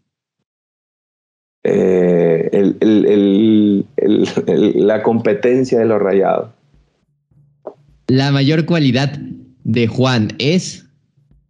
Eh, 1.64 2.50
la 4.76 5.02
competencia 5.02 5.80
de 5.80 5.86
los 5.86 6.02
rayados. 6.02 6.50
La 8.08 8.32
mayor 8.32 8.66
cualidad 8.66 9.18
de 9.64 9.88
Juan 9.88 10.30
es. 10.40 10.86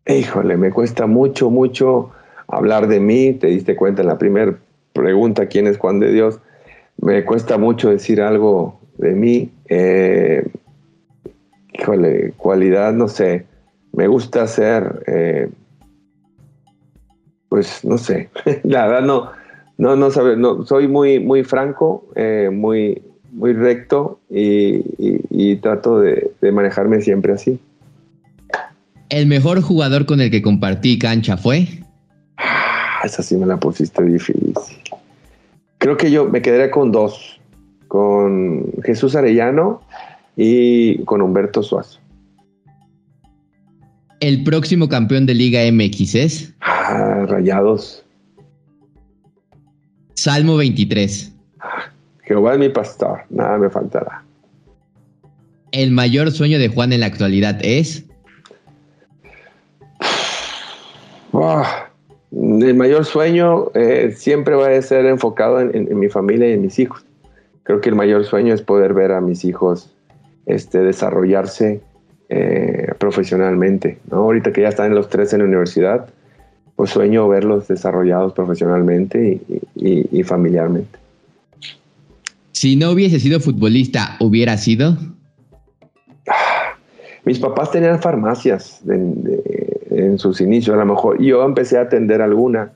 Híjole, 0.05 0.55
me 0.55 0.69
cuesta 0.69 1.07
mucho, 1.07 1.49
mucho 1.49 2.11
hablar 2.55 2.87
de 2.87 2.99
mí, 2.99 3.33
te 3.33 3.47
diste 3.47 3.75
cuenta 3.75 4.01
en 4.01 4.07
la 4.07 4.17
primera 4.17 4.55
pregunta, 4.93 5.47
¿quién 5.47 5.67
es 5.67 5.77
Juan 5.77 5.99
de 5.99 6.11
Dios? 6.11 6.39
Me 6.97 7.25
cuesta 7.25 7.57
mucho 7.57 7.89
decir 7.89 8.21
algo 8.21 8.79
de 8.97 9.13
mí. 9.13 9.51
Eh, 9.69 10.45
híjole, 11.73 12.33
cualidad, 12.37 12.93
no 12.93 13.07
sé. 13.07 13.45
Me 13.91 14.07
gusta 14.07 14.47
ser, 14.47 15.03
eh, 15.07 15.49
pues 17.49 17.83
no 17.85 17.97
sé, 17.97 18.29
la 18.63 18.87
verdad 18.87 19.05
no, 19.05 19.31
no, 19.77 19.95
no, 19.95 20.09
sabe, 20.09 20.35
no 20.35 20.65
soy 20.65 20.87
muy, 20.87 21.19
muy 21.19 21.43
franco, 21.43 22.07
eh, 22.15 22.49
muy, 22.51 23.03
muy 23.31 23.53
recto 23.53 24.19
y, 24.29 25.55
trato 25.57 25.99
de 25.99 26.51
manejarme 26.51 27.01
siempre 27.01 27.33
así. 27.33 27.59
¿El 29.13 29.27
mejor 29.27 29.61
jugador 29.61 30.07
con 30.07 30.21
el 30.21 30.31
que 30.31 30.41
compartí 30.41 30.97
cancha 30.97 31.37
fue? 31.37 31.67
Esa 33.03 33.23
sí 33.23 33.35
me 33.35 33.45
la 33.45 33.57
pusiste 33.57 34.03
difícil. 34.03 34.53
Creo 35.77 35.97
que 35.97 36.11
yo 36.11 36.29
me 36.29 36.41
quedaría 36.41 36.71
con 36.71 36.91
dos, 36.91 37.39
con 37.87 38.71
Jesús 38.83 39.15
Arellano 39.15 39.81
y 40.35 41.03
con 41.03 41.21
Humberto 41.21 41.61
Suazo. 41.61 41.99
¿El 44.19 44.43
próximo 44.43 44.87
campeón 44.87 45.25
de 45.25 45.33
Liga 45.33 45.59
MX 45.69 46.15
es? 46.15 46.53
Ah, 46.61 47.25
rayados. 47.27 48.05
Salmo 50.15 50.55
23. 50.55 51.33
Jehová 52.21 52.53
es 52.53 52.59
mi 52.59 52.69
pastor, 52.69 53.23
nada 53.29 53.57
me 53.57 53.69
faltará. 53.69 54.23
¿El 55.73 55.91
mayor 55.91 56.31
sueño 56.31 56.59
de 56.59 56.69
Juan 56.69 56.93
en 56.93 57.01
la 57.01 57.07
actualidad 57.07 57.59
es? 57.61 58.05
Ah, 61.33 61.82
el 62.61 62.75
mayor 62.75 63.05
sueño 63.05 63.71
eh, 63.73 64.13
siempre 64.15 64.55
va 64.55 64.67
a 64.67 64.81
ser 64.81 65.05
enfocado 65.05 65.59
en, 65.59 65.97
mi 65.97 66.09
familia 66.09 66.49
y 66.49 66.53
en 66.53 66.61
mis 66.61 66.77
hijos. 66.79 67.03
Creo 67.63 67.81
que 67.81 67.89
el 67.89 67.95
mayor 67.95 68.25
sueño 68.25 68.53
es 68.53 68.61
poder 68.61 68.93
ver 68.93 69.11
a 69.11 69.21
mis 69.21 69.45
hijos 69.45 69.89
este, 70.45 70.79
desarrollarse 70.79 71.81
eh, 72.29 72.87
profesionalmente. 72.97 73.97
Ahorita 74.11 74.51
que 74.51 74.61
ya 74.61 74.69
están 74.69 74.93
los 74.93 75.09
tres 75.09 75.33
en 75.33 75.39
la 75.39 75.45
universidad, 75.45 76.09
pues 76.75 76.89
sueño 76.89 77.27
verlos 77.27 77.67
desarrollados 77.67 78.33
profesionalmente 78.33 79.39
y, 79.75 80.23
familiarmente. 80.23 80.99
Si 82.51 82.75
no 82.75 82.91
hubiese 82.91 83.19
sido 83.19 83.39
futbolista, 83.39 84.15
¿hubiera 84.19 84.57
sido? 84.57 84.97
Mis 87.25 87.39
papás 87.39 87.71
tenían 87.71 88.01
farmacias 88.01 88.79
de, 88.83 89.72
en 89.93 90.17
sus 90.17 90.41
inicios. 90.41 90.75
A 90.75 90.79
lo 90.79 90.85
mejor 90.85 91.21
yo 91.21 91.43
empecé 91.43 91.77
a 91.77 91.81
atender 91.81 92.21
alguna 92.21 92.73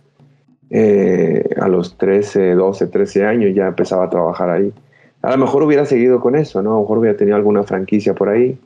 eh, 0.70 1.50
a 1.60 1.68
los 1.68 1.98
13, 1.98 2.54
12, 2.54 2.88
13 2.88 3.26
años, 3.26 3.56
ya 3.56 3.68
empezaba 3.68 4.06
a 4.06 4.10
trabajar 4.10 4.50
ahí. 4.50 4.74
A 5.22 5.32
lo 5.32 5.38
mejor 5.38 5.64
hubiera 5.64 5.86
seguido 5.86 6.20
con 6.20 6.36
eso, 6.36 6.62
¿no? 6.62 6.72
A 6.72 6.76
lo 6.76 6.82
mejor 6.82 6.98
hubiera 7.00 7.18
tenido 7.18 7.36
alguna 7.36 7.64
franquicia 7.64 8.14
por 8.14 8.30
ahí. 8.30 8.58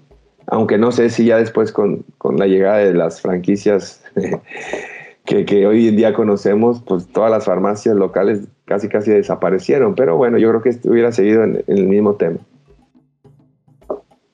Aunque 0.48 0.78
no 0.78 0.92
sé 0.92 1.10
si 1.10 1.26
ya 1.26 1.38
después 1.38 1.72
con, 1.72 2.04
con 2.18 2.38
la 2.38 2.48
llegada 2.48 2.78
de 2.78 2.94
las 2.94 3.22
franquicias 3.22 4.04
que, 5.26 5.46
que, 5.46 5.68
hoy 5.68 5.88
en 5.88 5.96
día 5.96 6.14
conocemos, 6.14 6.82
pues 6.82 7.08
todas 7.08 7.32
las 7.32 7.46
farmacias 7.46 7.96
locales 7.96 8.42
casi 8.66 8.90
casi 8.90 9.12
desaparecieron. 9.12 9.96
Pero 9.96 10.18
bueno, 10.18 10.38
yo 10.38 10.50
creo 10.50 10.62
que 10.62 10.90
hubiera 10.90 11.12
seguido 11.12 11.44
en 11.44 11.64
el 11.68 11.88
mismo 11.88 12.16
tema. 12.16 12.40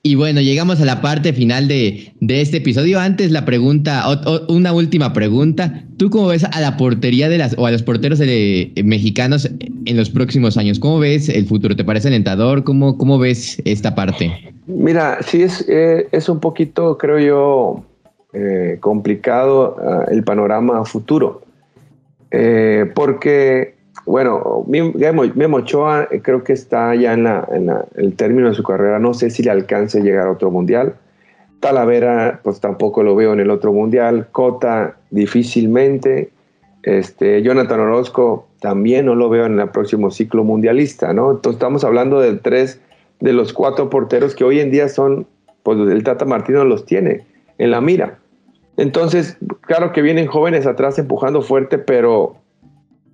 Y 0.07 0.15
bueno, 0.15 0.39
llegamos 0.39 0.79
a 0.79 0.85
la 0.85 1.01
parte 1.01 1.33
final 1.33 1.67
de, 1.67 2.13
este 2.21 2.57
episodio. 2.57 2.97
Antes 2.97 3.29
la 3.29 3.43
pregunta, 3.43 4.05
una 4.47 4.71
última 4.71 5.11
pregunta. 5.11 5.83
¿Tú 5.97 6.09
cómo 6.09 6.27
ves 6.27 6.45
a 6.45 6.61
la 6.61 6.77
portería 6.77 7.27
de 7.27 7.37
las 7.37 7.57
o 7.57 7.65
a 7.65 7.71
los 7.71 7.83
porteros 7.83 8.21
mexicanos 8.85 9.51
en 9.85 9.97
los 9.97 10.09
próximos 10.09 10.55
años? 10.55 10.79
¿Cómo 10.79 10.99
ves 10.99 11.27
el 11.27 11.45
futuro? 11.45 11.75
¿Te 11.75 11.83
parece 11.83 12.07
alentador? 12.07 12.63
¿Cómo, 12.63 12.97
cómo 12.97 13.19
ves 13.19 13.61
esta 13.65 13.95
parte? 13.95 14.31
Mira, 14.65 15.17
sí 15.23 15.43
es, 15.43 15.67
eh, 15.67 16.07
es 16.13 16.29
un 16.29 16.39
poquito, 16.39 16.97
creo 16.97 17.19
yo, 17.19 17.83
eh, 18.31 18.77
complicado 18.79 19.75
ah, 19.77 20.05
el 20.09 20.23
panorama 20.23 20.85
futuro. 20.85 21.41
Eh, 22.31 22.89
porque 22.95 23.75
bueno, 24.05 24.65
Memo 24.67 25.57
Ochoa 25.57 26.07
eh, 26.11 26.21
creo 26.21 26.43
que 26.43 26.53
está 26.53 26.95
ya 26.95 27.13
en, 27.13 27.27
el 27.95 28.15
término 28.15 28.49
de 28.49 28.55
su 28.55 28.63
carrera. 28.63 28.99
No 28.99 29.13
sé 29.13 29.29
si 29.29 29.43
le 29.43 29.51
alcance 29.51 30.01
llegar 30.01 30.27
a 30.27 30.31
otro 30.31 30.51
mundial. 30.51 30.95
Talavera, 31.59 32.39
pues 32.43 32.59
tampoco 32.59 33.03
lo 33.03 33.15
veo 33.15 33.33
en 33.33 33.39
el 33.39 33.49
otro 33.49 33.73
mundial. 33.73 34.27
Cota, 34.31 34.95
difícilmente. 35.09 36.31
Este, 36.83 37.41
Jonathan 37.41 37.81
Orozco, 37.81 38.47
también 38.61 39.07
no 39.07 39.15
lo 39.15 39.29
veo 39.29 39.45
en 39.45 39.59
el 39.59 39.69
próximo 39.69 40.09
ciclo 40.09 40.43
mundialista, 40.43 41.11
¿no? 41.11 41.31
Entonces 41.31 41.57
estamos 41.57 41.83
hablando 41.83 42.21
de 42.21 42.35
tres 42.37 42.79
de 43.19 43.33
los 43.33 43.51
cuatro 43.51 43.89
porteros 43.89 44.35
que 44.35 44.43
hoy 44.43 44.59
en 44.59 44.71
día 44.71 44.87
son, 44.87 45.27
pues 45.63 45.79
el 45.79 46.03
Tata 46.03 46.25
Martino 46.25 46.63
los 46.63 46.85
tiene 46.85 47.25
en 47.57 47.71
la 47.71 47.81
mira. 47.81 48.19
Entonces, 48.77 49.37
claro 49.61 49.91
que 49.91 50.01
vienen 50.01 50.27
jóvenes 50.27 50.67
atrás 50.67 50.99
empujando 50.99 51.41
fuerte, 51.41 51.79
pero 51.79 52.35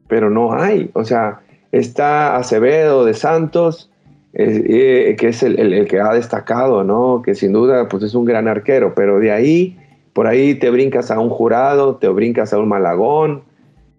pero 0.08 0.30
no 0.30 0.54
hay. 0.54 0.90
O 0.94 1.04
sea, 1.04 1.42
está 1.72 2.36
Acevedo 2.38 3.06
de 3.06 3.14
Santos, 3.14 3.90
eh, 4.34 5.10
eh, 5.10 5.16
que 5.16 5.28
es 5.28 5.44
el, 5.44 5.88
que 5.88 6.00
ha 6.00 6.14
destacado, 6.14 6.84
¿no? 6.84 7.22
Que 7.24 7.36
sin 7.36 7.54
duda 7.54 7.88
pues 7.88 8.04
es 8.04 8.16
un 8.16 8.26
gran 8.26 8.48
arquero, 8.48 8.94
pero 8.96 9.20
de 9.20 9.32
ahí, 9.32 9.78
por 10.14 10.28
ahí 10.28 10.56
te 10.56 10.70
brincas 10.70 11.12
a 11.12 11.20
un 11.20 11.30
jurado, 11.30 11.98
te 11.98 12.08
brincas 12.08 12.54
a 12.54 12.60
un 12.60 12.68
Malagón, 12.68 13.44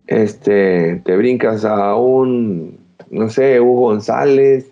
este, 0.07 1.03
te 1.05 1.17
brincas 1.17 1.65
a 1.65 1.95
un, 1.95 2.79
no 3.11 3.29
sé, 3.29 3.61
Hugo 3.61 3.89
González, 3.91 4.71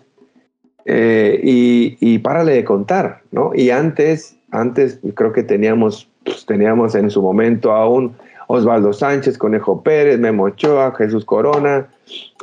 eh, 0.85 1.39
y, 1.41 1.97
y 2.01 2.19
párale 2.19 2.53
de 2.53 2.65
contar, 2.65 3.21
¿no? 3.31 3.51
Y 3.55 3.69
antes, 3.69 4.35
antes 4.51 4.99
creo 5.15 5.31
que 5.31 5.43
teníamos, 5.43 6.09
pues, 6.25 6.45
teníamos 6.45 6.93
en 6.95 7.09
su 7.09 7.21
momento 7.21 7.71
a 7.71 7.87
un 7.87 8.15
Osvaldo 8.47 8.93
Sánchez, 8.93 9.37
Conejo 9.37 9.81
Pérez, 9.81 10.19
Memo 10.19 10.43
Ochoa, 10.43 10.93
Jesús 10.95 11.25
Corona. 11.25 11.87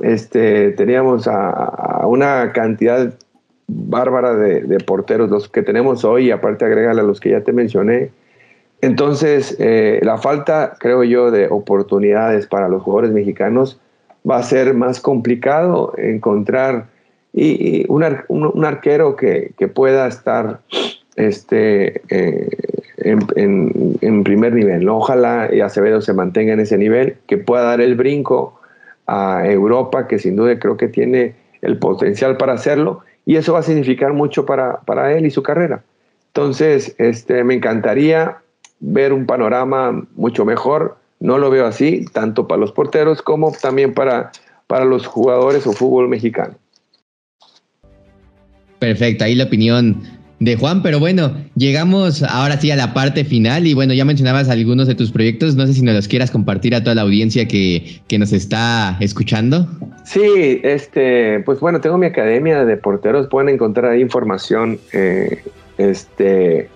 Este, 0.02 0.72
teníamos 0.72 1.28
a, 1.28 2.04
una 2.06 2.52
cantidad 2.52 3.12
bárbara 3.66 4.34
de, 4.34 4.78
porteros, 4.80 5.30
los 5.30 5.48
que 5.48 5.62
tenemos 5.62 6.04
hoy, 6.04 6.30
aparte 6.30 6.64
agregarle 6.64 7.02
a 7.02 7.04
los 7.04 7.20
que 7.20 7.30
ya 7.30 7.42
te 7.42 7.52
mencioné. 7.52 8.10
Entonces, 8.80 9.56
eh, 9.58 10.00
la 10.02 10.18
falta, 10.18 10.74
creo 10.78 11.04
yo, 11.04 11.30
de 11.30 11.48
oportunidades 11.48 12.46
para 12.46 12.68
los 12.68 12.82
jugadores 12.82 13.12
mexicanos 13.12 13.78
va 14.28 14.38
a 14.38 14.42
ser 14.42 14.74
más 14.74 15.00
complicado 15.00 15.94
encontrar 15.96 16.86
y, 17.32 17.86
un, 17.88 18.02
arquero 18.64 19.16
que, 19.16 19.52
pueda 19.72 20.08
estar 20.08 20.60
este, 21.16 22.02
eh, 22.08 22.48
en, 23.04 24.24
primer 24.24 24.52
nivel. 24.52 24.88
Ojalá 24.88 25.50
Acevedo 25.64 26.00
se 26.00 26.12
mantenga 26.12 26.52
en 26.52 26.60
ese 26.60 26.78
nivel, 26.78 27.16
que 27.26 27.38
pueda 27.38 27.64
dar 27.64 27.80
el 27.80 27.94
brinco 27.94 28.60
a 29.06 29.46
Europa, 29.46 30.06
que 30.06 30.18
sin 30.18 30.36
duda 30.36 30.58
creo 30.58 30.76
que 30.76 30.88
tiene 30.88 31.34
el 31.62 31.78
potencial 31.78 32.36
para 32.36 32.54
hacerlo, 32.54 33.00
y 33.26 33.36
eso 33.36 33.52
va 33.52 33.60
a 33.60 33.62
significar 33.62 34.12
mucho 34.12 34.46
para, 34.46 34.80
para 34.80 35.12
él 35.12 35.26
y 35.26 35.30
su 35.30 35.42
carrera. 35.42 35.82
Entonces, 36.28 36.94
este, 36.98 37.42
me 37.44 37.54
encantaría 37.54 38.38
ver 38.78 39.12
un 39.12 39.26
panorama 39.26 40.06
mucho 40.14 40.44
mejor. 40.44 40.96
No 41.18 41.38
lo 41.38 41.50
veo 41.50 41.66
así, 41.66 42.04
tanto 42.12 42.48
para 42.48 42.60
los 42.60 42.72
porteros 42.72 43.20
como 43.20 43.52
también 43.52 43.94
para, 43.94 44.30
para 44.66 44.84
los 44.84 45.06
jugadores 45.06 45.66
o 45.66 45.72
fútbol 45.72 46.08
mexicano. 46.08 46.54
Perfecto, 48.78 49.24
ahí 49.24 49.34
la 49.34 49.44
opinión 49.44 50.02
de 50.40 50.56
Juan, 50.56 50.82
pero 50.82 50.98
bueno, 50.98 51.34
llegamos 51.54 52.22
ahora 52.22 52.58
sí 52.58 52.70
a 52.70 52.76
la 52.76 52.94
parte 52.94 53.24
final 53.24 53.66
y 53.66 53.74
bueno, 53.74 53.92
ya 53.92 54.06
mencionabas 54.06 54.48
algunos 54.48 54.88
de 54.88 54.94
tus 54.94 55.12
proyectos, 55.12 55.54
no 55.54 55.66
sé 55.66 55.74
si 55.74 55.82
nos 55.82 55.94
los 55.94 56.08
quieras 56.08 56.30
compartir 56.30 56.74
a 56.74 56.82
toda 56.82 56.94
la 56.94 57.02
audiencia 57.02 57.46
que, 57.46 58.00
nos 58.18 58.32
está 58.32 58.96
escuchando. 59.00 59.68
Sí, 60.04 60.60
este, 60.62 61.40
pues 61.40 61.60
bueno, 61.60 61.80
tengo 61.80 61.98
mi 61.98 62.06
academia 62.06 62.64
de 62.64 62.76
porteros, 62.78 63.28
pueden 63.28 63.50
encontrar 63.50 63.92
ahí 63.92 64.00
información 64.00 64.78
eh, 64.92 65.42
este, 65.76 66.70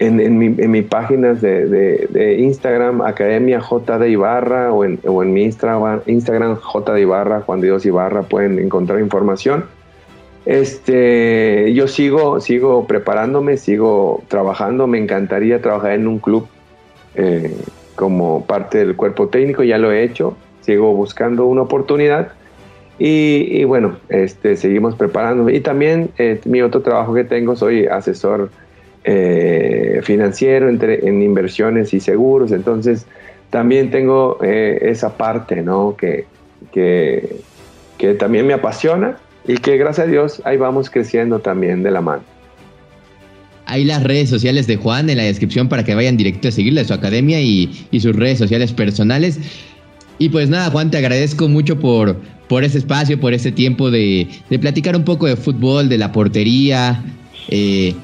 en, 0.00 0.18
en, 0.20 0.36
mi, 0.36 0.46
en 0.46 0.70
mis 0.72 0.84
páginas 0.84 1.40
de, 1.40 1.66
de, 1.66 2.38
Instagram, 2.40 3.02
Academia 3.02 3.60
J 3.60 3.98
de 4.00 4.10
Ibarra 4.10 4.72
o 4.72 4.84
en, 4.84 4.98
o 5.06 5.22
en 5.22 5.32
mi 5.32 5.44
Instagram, 5.44 6.00
Instagram 6.06 6.56
J 6.56 6.92
de 6.92 7.00
Ibarra, 7.02 7.40
Juan 7.42 7.60
Dios 7.60 7.86
Ibarra, 7.86 8.22
pueden 8.22 8.58
encontrar 8.58 8.98
información. 8.98 9.75
Este, 10.46 11.74
yo 11.74 11.88
sigo, 11.88 12.40
sigo 12.40 12.86
preparándome, 12.86 13.56
sigo 13.56 14.22
trabajando. 14.28 14.86
Me 14.86 14.98
encantaría 14.98 15.60
trabajar 15.60 15.92
en 15.92 16.06
un 16.06 16.20
club 16.20 16.46
eh, 17.16 17.52
como 17.96 18.46
parte 18.46 18.78
del 18.78 18.94
cuerpo 18.94 19.28
técnico. 19.28 19.64
Ya 19.64 19.76
lo 19.76 19.90
he 19.90 20.04
hecho. 20.04 20.36
Sigo 20.60 20.94
buscando 20.94 21.46
una 21.46 21.62
oportunidad. 21.62 22.32
Y, 22.98 23.62
bueno, 23.64 23.98
este, 24.08 24.56
seguimos 24.56 24.94
preparándome. 24.94 25.52
Y 25.54 25.60
también 25.60 26.10
eh, 26.16 26.40
mi 26.46 26.62
otro 26.62 26.80
trabajo 26.80 27.12
que 27.12 27.24
tengo, 27.24 27.54
soy 27.56 27.86
asesor 27.86 28.50
eh, 29.04 30.00
financiero 30.02 30.68
entre, 30.68 31.06
en 31.06 31.22
inversiones 31.22 31.92
y 31.92 32.00
seguros. 32.00 32.52
Entonces, 32.52 33.04
también 33.50 33.90
tengo 33.90 34.38
esa 34.42 35.16
parte, 35.16 35.62
¿no? 35.62 35.96
Que, 35.96 36.24
que, 36.72 37.36
que 37.98 38.14
también 38.14 38.46
me 38.46 38.54
apasiona 38.54 39.18
y 39.46 39.56
que 39.58 39.76
gracias 39.76 40.06
a 40.06 40.10
Dios 40.10 40.42
ahí 40.44 40.56
vamos 40.56 40.90
creciendo 40.90 41.38
también 41.38 41.82
de 41.82 41.90
la 41.90 42.00
mano. 42.00 42.22
Hay 43.66 43.84
las 43.84 44.04
redes 44.04 44.30
sociales 44.30 44.66
de 44.66 44.76
Juan 44.76 45.10
en 45.10 45.16
la 45.16 45.24
descripción 45.24 45.68
para 45.68 45.84
que 45.84 45.94
vayan 45.94 46.16
directo 46.16 46.48
a 46.48 46.50
seguirle 46.52 46.84
su 46.84 46.94
academia 46.94 47.40
y, 47.40 47.86
sus 48.00 48.14
redes 48.14 48.38
sociales 48.38 48.72
personales. 48.72 49.40
Y 50.18 50.28
pues 50.28 50.48
nada, 50.48 50.70
Juan, 50.70 50.90
te 50.90 50.98
agradezco 50.98 51.48
mucho 51.48 51.78
por, 51.78 52.16
por 52.48 52.62
ese 52.62 52.78
espacio, 52.78 53.18
por 53.18 53.32
ese 53.32 53.50
tiempo 53.50 53.90
de, 53.90 54.28
platicar 54.60 54.94
un 54.94 55.04
poco 55.04 55.26
de 55.26 55.34
fútbol, 55.34 55.88
de 55.88 55.98
la 55.98 56.12
portería, 56.12 57.02
eh, 57.48 57.94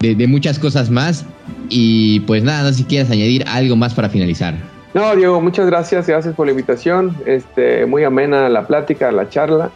de, 0.00 0.26
muchas 0.26 0.58
cosas 0.58 0.90
más. 0.90 1.26
Y 1.68 2.20
pues 2.20 2.42
nada, 2.42 2.62
no 2.62 2.68
sé 2.68 2.76
si 2.76 2.84
quieres 2.84 3.10
añadir 3.10 3.44
algo 3.46 3.76
más 3.76 3.92
para 3.92 4.08
finalizar. 4.08 4.54
No, 4.94 5.14
Diego, 5.14 5.38
muchas 5.40 5.66
gracias, 5.66 6.06
gracias 6.06 6.34
por 6.34 6.46
la 6.46 6.52
invitación. 6.52 7.14
Este, 7.26 7.84
muy 7.84 8.04
amena 8.04 8.48
la 8.48 8.66
plática, 8.66 9.12
la 9.12 9.28
charla. 9.28 9.70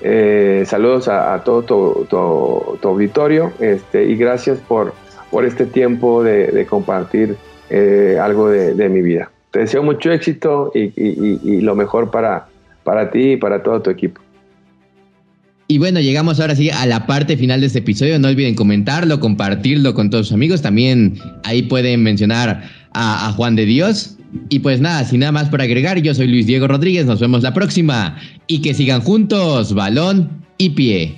Eh, 0.00 0.64
saludos 0.66 1.08
a, 1.08 1.42
todo 1.44 1.62
tu, 1.62 2.88
auditorio 2.88 3.52
este, 3.58 4.04
y 4.04 4.16
gracias 4.16 4.58
por, 4.58 4.94
por 5.30 5.44
este 5.44 5.66
tiempo 5.66 6.22
de, 6.22 6.66
compartir 6.68 7.36
eh, 7.70 8.18
algo 8.20 8.48
de, 8.48 8.88
mi 8.88 9.02
vida. 9.02 9.30
Te 9.50 9.60
deseo 9.60 9.82
mucho 9.82 10.12
éxito 10.12 10.70
y, 10.74 11.60
lo 11.60 11.74
mejor 11.74 12.10
para, 12.10 12.46
para 12.84 13.10
ti 13.10 13.32
y 13.32 13.36
para 13.36 13.62
todo 13.62 13.82
tu 13.82 13.90
equipo. 13.90 14.20
Y 15.70 15.78
bueno, 15.78 16.00
llegamos 16.00 16.40
ahora 16.40 16.56
sí 16.56 16.70
a 16.70 16.86
la 16.86 17.06
parte 17.06 17.36
final 17.36 17.60
de 17.60 17.66
este 17.66 17.80
episodio. 17.80 18.18
No 18.18 18.28
olviden 18.28 18.54
comentarlo, 18.54 19.20
compartirlo 19.20 19.92
con 19.92 20.08
todos 20.08 20.28
sus 20.28 20.34
amigos. 20.34 20.62
También 20.62 21.18
ahí 21.44 21.62
pueden 21.62 22.02
mencionar 22.02 22.62
a 22.92 23.32
Juan 23.36 23.54
de 23.54 23.66
Dios 23.66 24.17
y 24.48 24.58
pues 24.60 24.80
nada, 24.80 25.04
sin 25.04 25.20
nada 25.20 25.32
más 25.32 25.48
por 25.48 25.62
agregar, 25.62 25.98
yo 26.00 26.14
soy 26.14 26.26
Luis 26.26 26.46
Diego 26.46 26.68
Rodríguez, 26.68 27.06
nos 27.06 27.20
vemos 27.20 27.42
la 27.42 27.54
próxima. 27.54 28.16
Y 28.46 28.60
que 28.60 28.74
sigan 28.74 29.00
juntos, 29.00 29.74
balón 29.74 30.44
y 30.58 30.70
pie. 30.70 31.16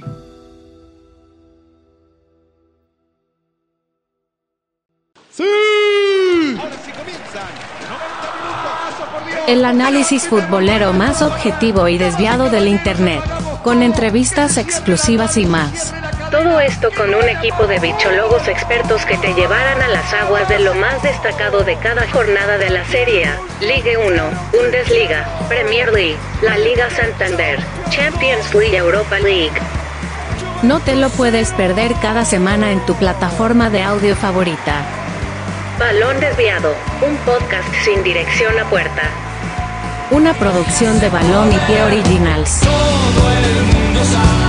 El 9.49 9.65
análisis 9.65 10.29
futbolero 10.29 10.93
más 10.93 11.23
objetivo 11.23 11.89
y 11.89 11.99
desviado 11.99 12.51
del 12.51 12.69
Internet, 12.69 13.21
con 13.65 13.83
entrevistas 13.83 14.57
exclusivas 14.57 15.37
y 15.37 15.47
más. 15.47 15.93
Todo 16.31 16.61
esto 16.61 16.91
con 16.97 17.13
un 17.13 17.29
equipo 17.29 17.67
de 17.67 17.81
bichologos 17.81 18.47
expertos 18.47 19.05
que 19.05 19.19
te 19.19 19.35
llevarán 19.35 19.83
a 19.83 19.89
las 19.89 20.13
aguas 20.15 20.49
de 20.49 20.61
lo 20.61 20.75
más 20.75 21.03
destacado 21.03 21.65
de 21.65 21.75
cada 21.77 22.09
jornada 22.09 22.57
de 22.57 22.71
la 22.71 22.85
Serie 22.85 23.25
A, 23.27 23.37
Ligue 23.61 23.97
1, 23.97 24.23
Bundesliga, 24.53 25.27
Premier 25.49 25.93
League, 25.93 26.17
la 26.43 26.57
Liga 26.57 26.89
Santander, 26.91 27.59
Champions 27.91 28.55
League 28.55 28.77
Europa 28.77 29.19
League. 29.19 29.51
No 30.63 30.79
te 30.79 30.95
lo 30.95 31.11
puedes 31.11 31.51
perder 31.53 31.95
cada 32.01 32.25
semana 32.25 32.71
en 32.71 32.87
tu 32.87 32.95
plataforma 32.95 33.69
de 33.69 33.83
audio 33.83 34.15
favorita. 34.15 34.85
Balón 35.81 36.21
Desviado, 36.21 36.77
un 37.05 37.17
podcast 37.19 37.69
sin 37.83 38.05
dirección 38.05 38.57
a 38.57 38.65
puerta. 38.67 39.03
Una 40.13 40.33
producción 40.35 41.01
de 41.01 41.09
Balón 41.09 41.53
y 41.53 41.59
Pie 41.67 41.83
Originals. 41.83 42.61
Todo 42.61 43.31
el 43.33 43.63
mundo 43.65 44.05
sabe 44.05 44.40